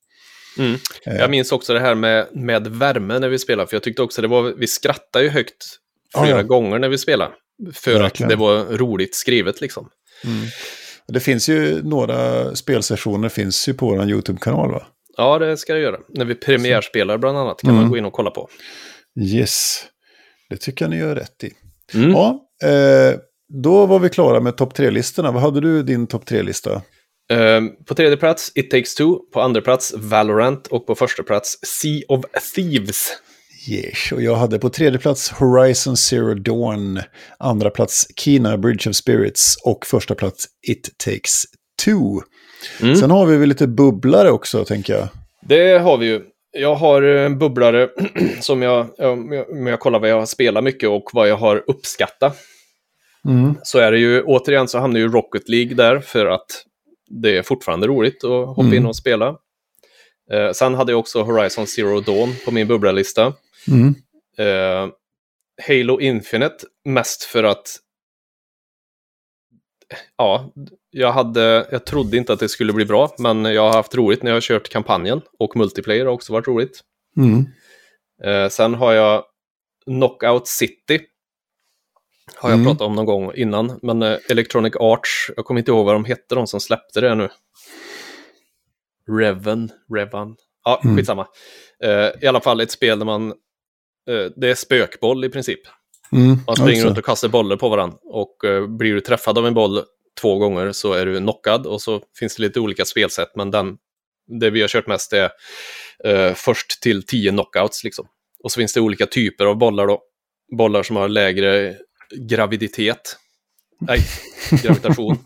[0.57, 0.77] Mm.
[1.05, 4.01] Eh, Jag minns också det här med, med värme när vi spelar, för jag tyckte
[4.01, 5.65] också det var, vi skrattade ju högt
[6.13, 6.43] flera Ja, ja.
[6.43, 7.33] gånger när vi spelade.
[7.73, 8.27] För Verkligen.
[8.27, 9.89] att det var roligt skrivet liksom.
[10.23, 10.47] Mm.
[11.13, 14.83] Det finns ju några spelsessioner finns ju på vår YouTube-kanal va?
[15.17, 15.97] Ja, det ska det göra.
[16.09, 17.81] När vi premiärspelar bland annat kan Mm.
[17.81, 18.49] man gå in och kolla på.
[19.19, 19.83] Yes,
[20.49, 21.53] det tycker jag ni gör rätt i.
[21.93, 22.11] Mm.
[22.11, 23.19] Ja, eh,
[23.63, 25.31] då var vi klara med topp tre-listorna.
[25.31, 26.81] Vad hade du din topp tre-lista?
[27.31, 31.57] Ehm, på tredje plats It takes two, på andra plats Valorant och på första plats
[31.61, 32.21] Sea of
[32.55, 33.07] Thieves.
[33.69, 36.99] Yes, och jag hade på tredje plats Horizon Zero Dawn,
[37.39, 41.43] andra plats Kina Bridge of Spirits och första plats It Takes
[41.85, 42.21] Two.
[42.81, 42.95] Mm.
[42.95, 45.07] Sen har vi väl lite bubblare också, tänker jag.
[45.41, 46.21] Det har vi ju.
[46.57, 47.89] Jag har en bubblare
[48.41, 52.37] som jag, om jag, kollar vad jag har spelat mycket och vad jag har uppskattat.
[53.27, 53.55] Mm.
[53.63, 56.65] Så är det ju, återigen så hamnar ju Rocket League där för att
[57.09, 58.73] det är fortfarande roligt att hoppa Mm.
[58.73, 59.35] in och spela.
[60.31, 63.33] Eh, sen hade jag också Horizon Zero Dawn på min bubblalista.
[63.67, 63.95] Mm.
[64.37, 64.89] Eh,
[65.67, 67.77] Halo Infinite, mest för att
[70.17, 70.53] ja,
[70.89, 74.23] jag, hade, jag trodde inte att det skulle bli bra, men jag har haft roligt
[74.23, 76.81] när jag har kört kampanjen och multiplayer har också varit roligt.
[77.17, 77.45] Mm.
[78.23, 79.23] Eh, sen har jag
[79.85, 81.01] Knockout City.
[82.35, 82.65] Har jag Mm.
[82.67, 86.05] pratat om någon gång innan, men eh, Electronic Arts, jag kommer inte ihåg vad de
[86.05, 87.29] hette, de som släppte det nu.
[89.19, 90.35] Reven, Revan.
[90.63, 90.97] Ja, Mm.
[90.97, 91.27] skitsamma.
[91.83, 93.33] Eh, I alla fall ett spel där man,
[94.35, 95.59] det är spökboll i princip.
[96.11, 96.37] Mm.
[96.47, 97.97] Man springer runt och kastar bollar på varandra.
[98.03, 99.83] Och eh, blir du träffad av en boll
[100.21, 101.65] två gånger så är du knockad.
[101.65, 103.77] Och så finns det lite olika spelsätt, men den,
[104.39, 105.29] det vi har kört mest är
[106.03, 107.83] eh, först till tio knockouts.
[107.83, 108.07] Liksom.
[108.43, 110.01] Och så finns det olika typer av bollar då.
[110.57, 111.75] Bollar som har lägre
[112.29, 113.17] graviditet.
[113.79, 113.99] Nej,
[114.63, 115.17] gravitation.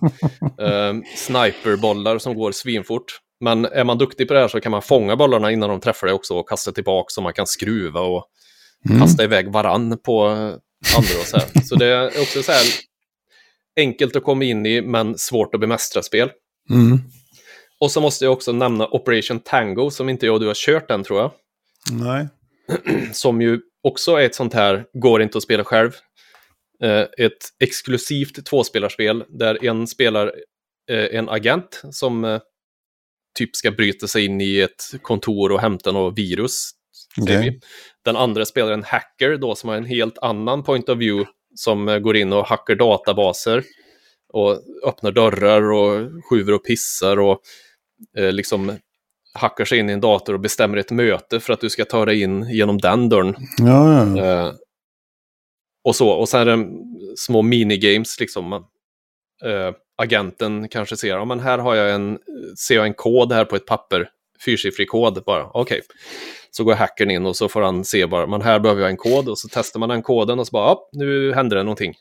[0.62, 3.20] eh, sniperbollar som går svinfort.
[3.40, 6.08] Men är man duktig på det här så kan man fånga bollarna innan de träffar
[6.08, 8.30] dig också och kasta tillbaka så man kan skruva och
[8.90, 9.02] Mm.
[9.02, 10.36] kasta iväg varann på eh,
[10.98, 11.62] andra och så här.
[11.64, 12.66] Så det är också så här
[13.76, 16.32] enkelt att komma in i men svårt att bemästra spel.
[16.70, 17.00] Mm.
[17.80, 20.92] Och så måste jag också nämna Operation Tango som inte jag och du har kört
[20.92, 21.32] än tror jag.
[21.92, 22.28] Nej.
[23.14, 25.92] Som ju också är ett sånt här, går inte att spela själv.
[26.84, 30.34] Eh, ett exklusivt tvåspelarspel där en spelar
[30.92, 32.40] eh, en agent som
[33.38, 36.72] typ ska bryta sig in i ett kontor och hämta något virus.
[37.18, 37.60] Vi.
[38.06, 41.90] Den andra spelar en hacker då som har en helt annan point of view som
[41.90, 43.64] eh, går in och hackar databaser
[44.34, 47.40] och öppnar dörrar och skjuver och pissar och
[48.18, 48.78] eh, liksom
[49.34, 52.06] hackar sig in i en dator och bestämmer ett möte för att du ska ta
[52.06, 53.36] dig in genom den dörren.
[53.58, 54.26] Ja, ja.
[54.26, 54.54] Eh,
[55.84, 56.68] och så, och sen är det
[57.18, 58.54] små minigames liksom.
[59.44, 62.20] Eh, agenten kanske ser, ja men här har jag en,
[62.58, 64.10] ser jag en kod här på ett papper,
[64.46, 65.82] fyrsiffrig kod bara, okej.
[66.58, 68.98] Så går hackern in och så får han se bara, men här behöver jag en
[68.98, 71.94] kod och så testar man den koden och så bara, ja, nu händer det någonting.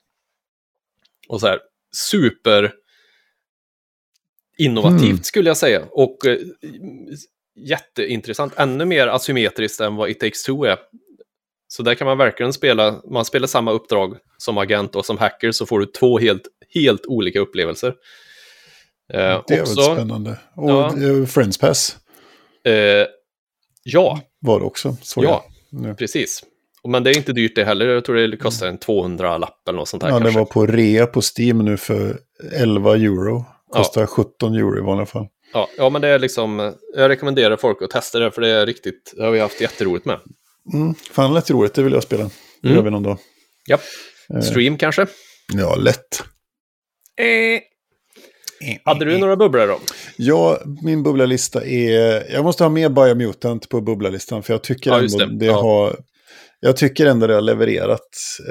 [1.29, 1.59] Och så här,
[1.97, 2.73] super
[4.59, 5.23] innovativt Mm.
[5.23, 5.83] skulle jag säga.
[5.91, 6.39] Och eh,
[7.57, 10.79] jätteintressant, ännu mer asymmetriskt än vad It takes two är.
[11.69, 15.53] Så där kan man verkligen spela, man spelar samma uppdrag som agent och som hacker
[15.53, 16.43] så får du två helt,
[16.75, 17.89] helt olika upplevelser.
[19.13, 20.39] Eh, Det är också, väl spännande.
[20.57, 20.87] Och Ja.
[20.87, 21.97] eh, Friends Pass
[22.65, 23.07] eh,
[23.85, 24.97] ja, var det också.
[25.03, 25.95] såg ja, jag nu.
[25.95, 26.43] precis.
[26.83, 29.79] Och- Men det är inte dyrt det heller, jag tror det kostar en 200-lapp eller
[29.79, 30.39] något sånt där Ja, det kanske.
[30.39, 32.19] var på rea på Steam nu för
[32.53, 33.45] 11 euro.
[33.71, 35.27] Kostar 17 euro i vanliga fall.
[35.53, 38.67] Ja, ja, men det är liksom, jag rekommenderar folk att testa det för det är
[38.67, 40.19] riktigt, det har vi haft jätteroligt med.
[40.75, 40.95] Mm.
[40.95, 41.75] Fan, det lät roligt.
[41.75, 42.25] Det vill jag spela.
[42.63, 42.77] Det Mm.
[42.77, 43.19] gör vi någon dag.
[43.67, 43.79] Ja,
[44.35, 45.07] Eh, stream kanske?
[45.53, 46.23] Ja, lätt.
[47.21, 47.61] Eh.
[48.85, 49.81] Hade du några bubblor då?
[50.17, 52.33] Ja, min bubblalista är...
[52.33, 54.43] Jag måste ha med Biomutant på bubblarlistan.
[54.43, 55.39] För jag tycker Ja, ändå det.
[55.39, 55.63] det, Ja.
[55.63, 55.97] har...
[56.61, 58.01] Jag tycker ändå det har levererat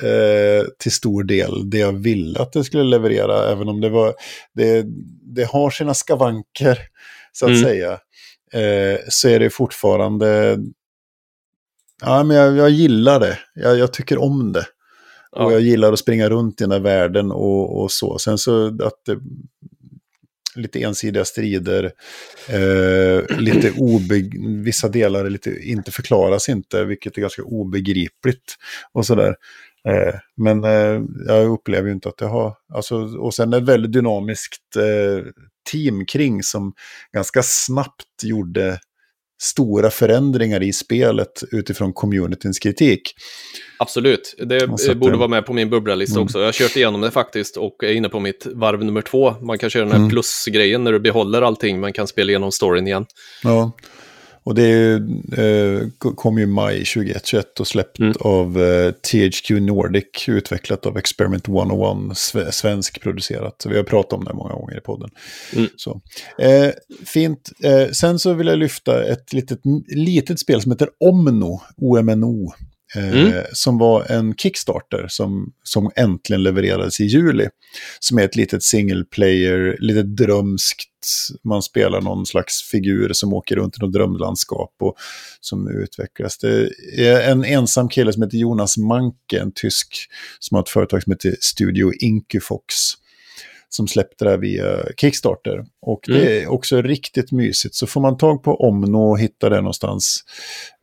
[0.04, 3.52] eh, till stor del det jag ville att det skulle leverera.
[3.52, 4.14] Även om det var...
[4.54, 4.86] Det,
[5.36, 6.80] det har sina skavanker,
[7.32, 7.64] så att Mm.
[7.64, 7.92] säga.
[8.54, 10.58] Eh, så är det fortfarande...
[12.02, 13.38] Ja, men jag, jag gillar det.
[13.56, 14.66] Jag, jag tycker om det.
[15.32, 15.46] Ja.
[15.46, 18.18] Och jag gillar att springa runt i den här världen och, och så.
[18.20, 19.18] Sen så att det,
[20.56, 21.92] lite ensidiga strider,
[22.50, 24.16] eh, lite obe,
[24.64, 28.56] vissa delar lite, inte förklaras inte, vilket är ganska obegripligt
[28.92, 29.36] och sådär.
[29.88, 33.92] Eh, men eh, jag upplever ju inte att det har, alltså, och sen ett väldigt
[33.92, 35.26] dynamiskt eh,
[35.72, 36.74] team kring som
[37.14, 38.80] ganska snabbt gjorde
[39.44, 43.02] stora förändringar i spelet utifrån communityns kritik.
[43.80, 46.24] Absolut, det borde det- vara med på min bubblalista Mm.
[46.26, 46.40] också.
[46.40, 49.32] Jag har kört igenom det faktiskt och är inne på mitt varv nummer två.
[49.42, 50.10] Man kan köra den här Mm.
[50.10, 53.06] plusgrejen när du behåller allting, man kan spela igenom storyn igen.
[53.44, 53.72] Ja,
[54.44, 54.94] och det
[55.38, 58.14] eh, kom ju i maj 2021 och släppt Mm.
[58.20, 63.56] av eh, THQ Nordic, utvecklat av Experiment 101, sve, svensk producerat.
[63.62, 65.10] Så vi har pratat om det många gånger i podden.
[65.56, 65.70] Mm.
[65.76, 66.02] Så.
[66.40, 66.70] Eh,
[67.06, 67.52] fint.
[67.64, 72.54] Eh, sen så vill jag lyfta ett litet, litet spel som heter Omno, OMNO.
[72.96, 73.44] Eh, Mm.
[73.54, 77.48] Som var en Kickstarter som, som äntligen levererades i juli.
[78.00, 80.90] Som är ett litet single player, lite drömskt.
[81.44, 84.96] Man spelar någon slags figur som åker runt i något drömlandskap och
[85.42, 86.38] som utvecklas.
[86.38, 89.88] Det är en ensam kille som heter Jonas Manke, en tysk,
[90.40, 92.76] som har ett företag som heter Studio Inkyfox.
[93.76, 95.66] Som släppte det här via Kickstarter.
[95.82, 97.76] Och det är också riktigt mysigt.
[97.76, 100.24] Så får man tag på Omno och hitta det någonstans.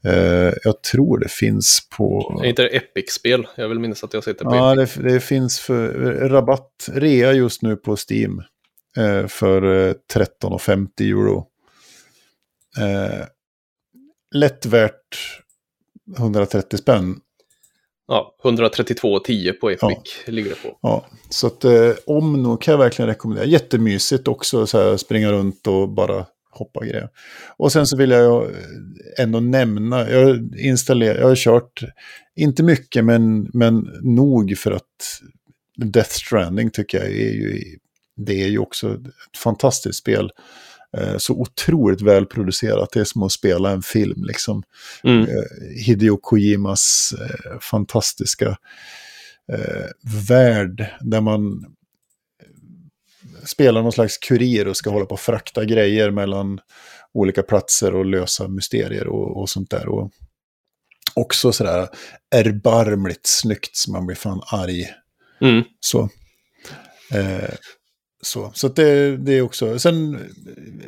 [0.04, 2.40] Eh, jag tror det finns på...
[2.44, 3.46] Är inte det Epic-spel?
[3.56, 5.88] Jag vill minnas att jag sitter på Ja, det, det finns för
[6.28, 8.42] rabatt, rea just nu på Steam.
[8.96, 11.46] Eh, för eh, 13,50 euro.
[12.78, 13.26] Eh,
[14.34, 15.42] lätt värt
[16.18, 17.20] 130 spänn.
[18.12, 20.78] Ja, 132,10 på Epic ligger det på.
[20.82, 23.46] Ja, så att eh, Omno kan jag verkligen rekommendera.
[23.46, 27.08] Jättemysigt också, så här, springa runt och bara hoppa grejer.
[27.56, 28.54] Och sen så vill jag ju
[29.18, 31.82] ändå nämna, jag, installerar, jag har kört,
[32.36, 35.20] inte mycket men, men nog för att
[35.76, 37.62] Death Stranding tycker jag är ju,
[38.16, 40.30] det är ju också ett fantastiskt spel.
[40.96, 44.62] Eh, Så otroligt välproducerat, det är som att spela en film liksom.
[45.04, 45.22] Mm.
[45.22, 48.56] Eh, Hideo Kojimas eh, fantastiska
[50.28, 51.74] värld där man
[53.44, 56.60] spelar någon slags kurir och ska hålla på och frakta grejer mellan
[57.12, 59.88] olika platser och lösa mysterier och, och sånt där.
[59.88, 60.10] Och
[61.14, 61.88] också sådär
[62.30, 64.88] erbarmligt snyggt så man blir fan arg.
[65.40, 65.62] Mm.
[65.80, 66.08] Så.
[67.14, 67.54] Eh,
[68.22, 69.78] så så att det, det är också...
[69.78, 70.18] Sen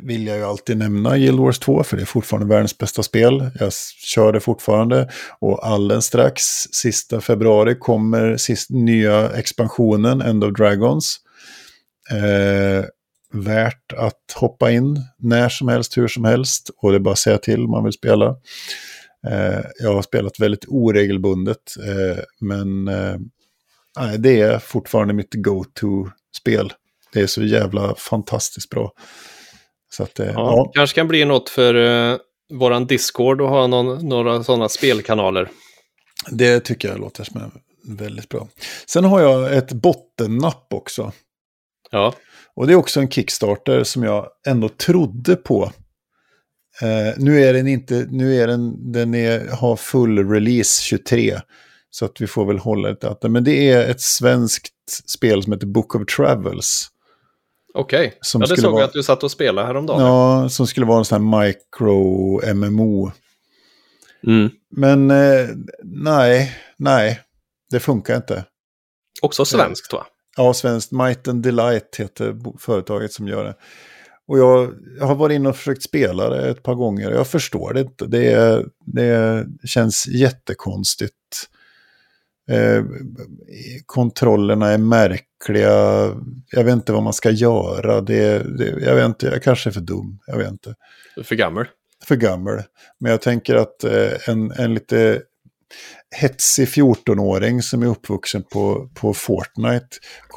[0.01, 3.49] vill jag ju alltid nämna Guild Wars 2, för det är fortfarande världens bästa spel.
[3.59, 3.73] Jag
[4.05, 5.09] kör det fortfarande.
[5.39, 11.17] Och alldeles strax, sista februari, kommer sist, nya expansionen, End of Dragons.
[12.11, 12.85] Eh,
[13.33, 16.69] värt att hoppa in när som helst, hur som helst.
[16.77, 18.35] Och det är bara att säga till om man vill spela.
[19.27, 23.17] Eh, jag har spelat väldigt oregelbundet, eh, men eh,
[24.19, 26.73] det är fortfarande mitt go-to-spel.
[27.13, 28.91] Det är så jävla fantastiskt bra.
[29.89, 30.71] Så att, eh, Ja, ja.
[30.73, 32.17] Kanske kan bli något för uh,
[32.53, 35.49] våran Discord och ha någon, några sådana spelkanaler.
[36.31, 37.51] det tycker jag låter som
[37.87, 38.47] väldigt bra.
[38.85, 41.11] Sen har jag ett bottennapp också.
[41.91, 42.13] Ja,
[42.55, 45.71] Och det är också en Kickstarter som jag ändå trodde på.
[46.81, 51.39] Eh, nu är den inte, nu är den, den är, har full release 23.
[51.89, 53.31] Så att vi får väl hålla ett datum.
[53.31, 54.73] Men det är ett svenskt
[55.07, 56.89] spel som heter Book of Travels.
[57.73, 58.17] Okej.
[58.21, 60.01] Som Ja, det såg vara- jag att du satt och spelade häromdagen.
[60.01, 63.11] Ja, som skulle vara en sån här micro-MMO.
[64.27, 64.49] Mm.
[64.69, 65.47] Men eh,
[65.83, 67.19] nej, nej,
[67.69, 68.45] det funkar inte.
[69.21, 70.05] Också svenskt va?
[70.37, 73.55] Ja, svenskt Might and Delight heter företaget som gör det.
[74.27, 77.11] Och jag, jag har varit inne och försökt spela det ett par gånger.
[77.11, 78.05] Jag förstår det inte.
[78.05, 81.13] Det, det känns jättekonstigt.
[82.51, 82.83] Eh,
[83.85, 85.71] kontrollerna är märkliga.
[86.51, 88.01] Jag vet inte vad man ska göra.
[88.01, 90.19] Det, det, jag vet inte, jag kanske är för dum.
[90.27, 90.75] Jag vet inte.
[91.15, 91.65] Du är för gammal.
[92.05, 92.61] För gammal.
[92.99, 95.21] Men jag tänker att eh, en, en lite
[96.21, 99.87] hetsig 14-åring som är uppvuxen på, på Fortnite.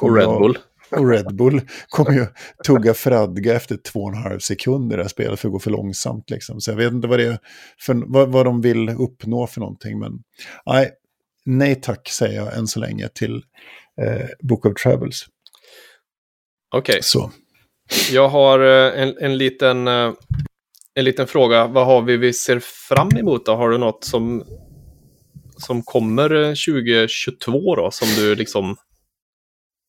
[0.01, 0.57] Och Red att- Bull.
[0.91, 2.25] och Red Bull kommer ju
[2.67, 5.59] tugga fradga efter två och en halv sekund i det här spelet för att gå
[5.59, 6.29] för långsamt.
[6.29, 6.61] Liksom.
[6.61, 7.39] Så jag vet inte vad, det är
[7.85, 9.99] för, vad, vad de vill uppnå för någonting.
[9.99, 10.11] Men
[10.65, 10.91] nej,
[11.47, 13.35] nej tack säger jag än så länge till
[14.01, 15.25] eh, Book of Travels.
[16.75, 17.31] Okej, Så.
[18.11, 20.13] jag har eh, en, en, liten, eh,
[20.95, 21.67] en liten fråga.
[21.67, 23.55] Vad har vi vi ser fram emot då?
[23.55, 24.43] Har du något som,
[25.57, 27.91] som kommer eh, 2022 då?
[27.91, 28.75] Som du liksom...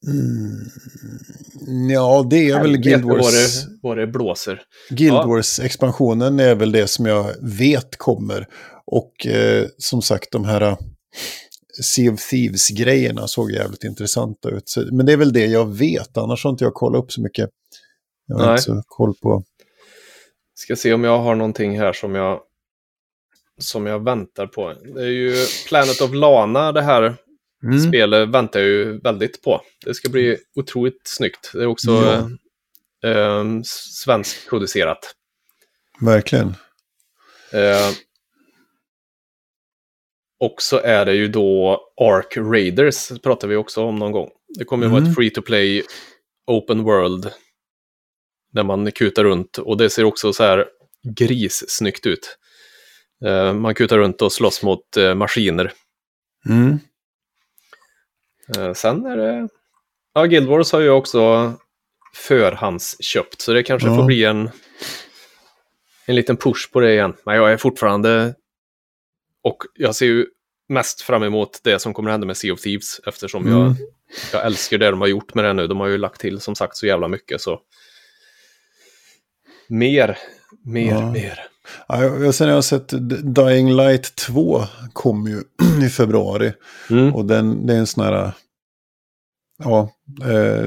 [0.07, 3.21] Mm, ja, det är väl Guild Wars.
[3.23, 4.63] Vad det, vad det blåser.
[4.91, 5.27] Guild Ja.
[5.27, 8.47] Wars-expansionen är väl det som jag vet kommer.
[8.87, 10.79] Och eh, som sagt, de här eh,
[11.83, 14.69] Sea of Thieves-grejerna såg jävligt intressanta ut.
[14.69, 17.23] Så, men det är väl det jag vet, annars har inte jag kollat upp så
[17.23, 17.51] mycket.
[18.27, 18.53] Jag har Nej.
[18.53, 19.45] inte så koll på.
[20.55, 22.41] Ska se om jag har någonting här som jag,
[23.59, 24.75] som jag väntar på.
[24.95, 27.17] Det är ju Planet of Lana, det här
[27.65, 27.81] Mm.
[27.89, 29.61] spelet väntar jag ju väldigt på.
[29.85, 31.51] Det ska bli otroligt snyggt.
[31.55, 31.91] Det är också
[33.03, 33.11] Ja.
[33.11, 33.45] eh,
[34.05, 35.15] svenskproducerat.
[36.01, 36.49] Verkligen.
[37.53, 37.91] Eh,
[40.41, 44.31] och så är det ju då Ark Raiders, pratar vi också om någon gång.
[44.59, 45.11] Det kommer ju vara Mm.
[45.11, 45.83] ett free to play
[46.47, 47.31] open world.
[48.53, 50.67] Där man kutar runt och det ser också så här
[51.17, 52.39] grissnyggt ut.
[53.25, 55.73] Eh, man kutar runt och slåss mot eh, maskiner.
[56.49, 56.79] Mm.
[58.57, 59.49] Eh, sen är det...
[60.15, 61.53] Ja, Guild Wars har ju också
[62.15, 63.97] förhandsköpt, så det kanske Ja.
[63.97, 64.51] får bli en,
[66.07, 67.15] en liten push på det igen.
[67.25, 68.35] Men jag är fortfarande...
[69.45, 70.27] Och jag ser ju
[70.69, 73.59] mest fram emot det som kommer hända med Sea of Thieves eftersom Mm.
[73.59, 73.75] jag,
[74.33, 75.67] jag älskar det de har gjort med det nu.
[75.67, 77.61] De har ju lagt till som sagt så jävla mycket så.
[79.69, 80.19] Mer,
[80.65, 81.13] mer, Ja.
[81.13, 81.41] mer.
[81.89, 82.93] Ja, jag, sen har jag sett
[83.35, 84.63] Dying Light 2
[84.93, 85.43] kom ju
[85.87, 86.53] i februari.
[86.91, 87.15] Mm.
[87.15, 88.33] Och den, det är en sån här...
[89.65, 89.91] Ja,
[90.25, 90.67] eh,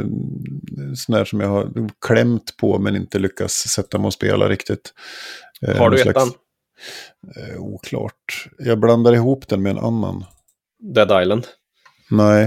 [0.95, 4.93] sån här som jag har klämt på men inte lyckats sätta mig och spela riktigt.
[5.67, 6.13] Eh, Har du ettan?
[6.13, 6.36] slags-
[7.36, 8.48] Eh, oklart.
[8.58, 10.26] Jag blandar ihop den med en annan.
[10.80, 11.48] Dead Island.
[12.12, 12.46] Nej.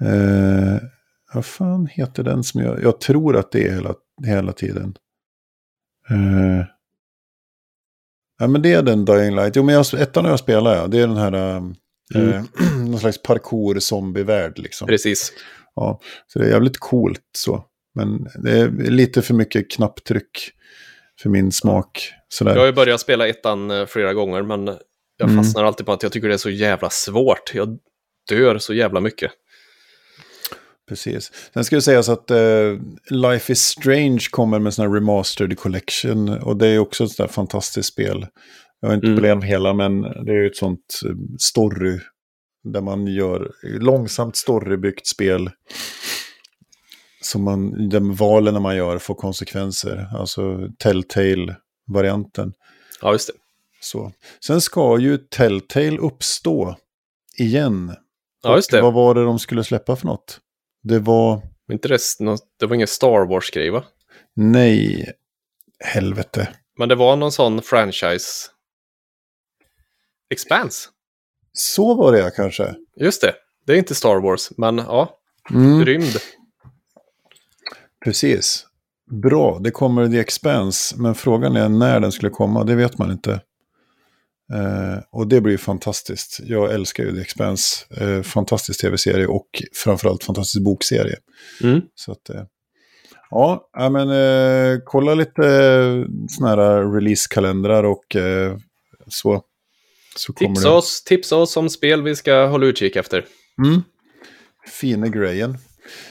[0.00, 0.76] Eh,
[1.34, 2.82] vad fan heter den som jag...
[2.82, 3.94] Jag tror att det är hela,
[4.26, 4.94] hela tiden.
[6.10, 6.66] Eh,
[8.38, 9.56] ja, men det är den Dying Light.
[9.56, 10.86] Jo, men jag, ettan jag spelat, ja.
[10.86, 11.32] Det är den här...
[11.56, 11.62] eh,
[12.14, 12.46] Mm.
[12.90, 14.86] någon slags parkour-zombie-värld liksom.
[14.86, 15.32] Precis.
[15.74, 17.64] Ja, så det är jävligt coolt så.
[17.94, 20.50] Men det är lite för mycket knapptryck
[21.22, 22.12] för min smak.
[22.28, 22.52] Sådär.
[22.52, 24.66] Jag har ju börjat spela ettan eh, flera gånger men
[25.18, 25.44] jag Mm.
[25.44, 27.54] fastnar alltid på att jag tycker det är så jävla svårt.
[27.54, 27.78] Jag
[28.28, 29.30] dör så jävla mycket.
[30.88, 31.32] Precis.
[31.54, 32.76] Sen ska det sägas att eh,
[33.10, 36.28] Life is Strange kommer med sån här remastered collection.
[36.28, 38.26] Och det är också ett sånt där fantastiskt spel.
[38.80, 39.18] Jag har inte Mm.
[39.18, 41.98] spelat hela, men det är ju ett sånt eh, story.
[42.64, 45.50] Där man gör långsamt storybyggt spel.
[47.22, 50.08] Som man, de valen man gör får konsekvenser.
[50.14, 52.52] Alltså Telltale-varianten.
[53.00, 53.32] Ja, just det.
[53.80, 54.12] Så.
[54.44, 56.76] Sen ska ju Telltale uppstå
[57.38, 57.96] igen.
[58.42, 58.82] Ja, just det.
[58.82, 60.40] Vad var det de skulle släppa för något?
[60.82, 61.40] Det var...
[61.72, 61.98] Inte det,
[62.58, 63.84] det var ingen Star Wars-grej va?
[64.34, 65.12] Nej,
[65.84, 66.48] helvete.
[66.78, 68.50] Men det var någon sån franchise.
[70.30, 70.88] Expanse.
[71.52, 72.74] Så var det ja, kanske.
[72.96, 73.34] Just det.
[73.66, 75.18] Det är inte Star Wars, men ja,
[75.50, 76.16] Mm, rymd.
[78.04, 78.66] Precis.
[79.10, 80.94] Bra, det kommer The Expanse.
[80.98, 83.32] Men frågan är när den skulle komma, det vet man inte.
[84.52, 86.40] Eh, och det blir ju fantastiskt.
[86.42, 87.84] Jag älskar ju The Expanse.
[87.96, 89.48] Eh, fantastisk tv-serie och
[89.84, 91.16] framförallt fantastisk bokserie.
[91.62, 91.80] Mm.
[91.94, 92.42] Så att, eh,
[93.30, 98.56] ja, men eh, kolla lite eh, såna här releasekalendrar och eh,
[99.08, 99.42] så.
[100.16, 100.74] Så Tipsa det.
[100.74, 103.26] oss, tipsa oss om spel vi ska hålla utkik efter.
[103.64, 103.82] Mm.
[104.80, 105.58] Fina grejen.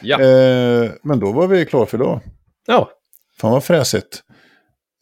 [0.02, 0.22] Ja.
[0.22, 2.22] Eh, men då var vi klara för idag.
[2.68, 2.90] ja.
[3.42, 4.24] Fan vad fräsigt.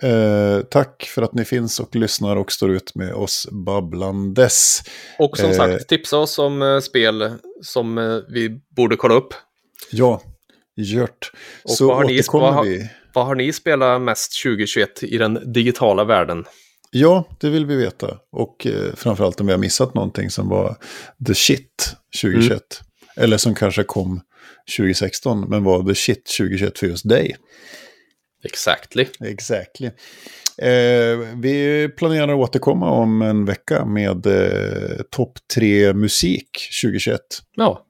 [0.04, 4.82] Eh, tack för att ni finns och lyssnar och står ut med oss babblandes.
[5.20, 5.56] Och som Eh.
[5.56, 9.34] sagt, tipsa oss om eh, spel som eh, vi borde kolla upp.
[9.92, 10.22] Ja,
[10.76, 11.32] gjort.
[11.64, 12.90] Och Så vad har ni- vad har- vi.
[13.14, 16.46] Vad har ni spelat mest 2021 i den digitala världen?
[16.92, 18.18] Ja, det vill vi veta.
[18.32, 20.76] Och eh, framförallt om vi har missat någonting som var
[21.28, 22.50] the shit 2021.
[22.52, 23.24] Mm.
[23.24, 24.22] Eller som kanske kom
[24.78, 27.36] 2016 men var the shit 2021 för just dig.
[28.44, 29.06] Exactly.
[29.20, 29.88] Exactly.
[30.58, 36.50] Eh, vi planerar att återkomma om en vecka med eh, topp tre musik
[36.84, 37.20] 2021.
[37.56, 37.86] Ja,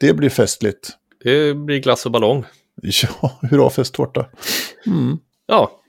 [0.00, 0.88] Det blir festligt.
[1.24, 2.44] det blir glass och ballong.
[2.82, 4.26] Ja, hurra festtårta.
[4.86, 5.18] Mm.
[5.46, 5.80] Ja.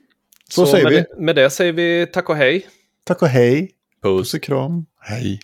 [0.50, 0.96] Så säger med, vi.
[0.98, 2.66] Det, med det säger vi tack och hej.
[3.04, 3.70] Tack och hej.
[4.02, 4.20] Puss.
[4.20, 4.86] Puss och kram.
[5.00, 5.40] Hej.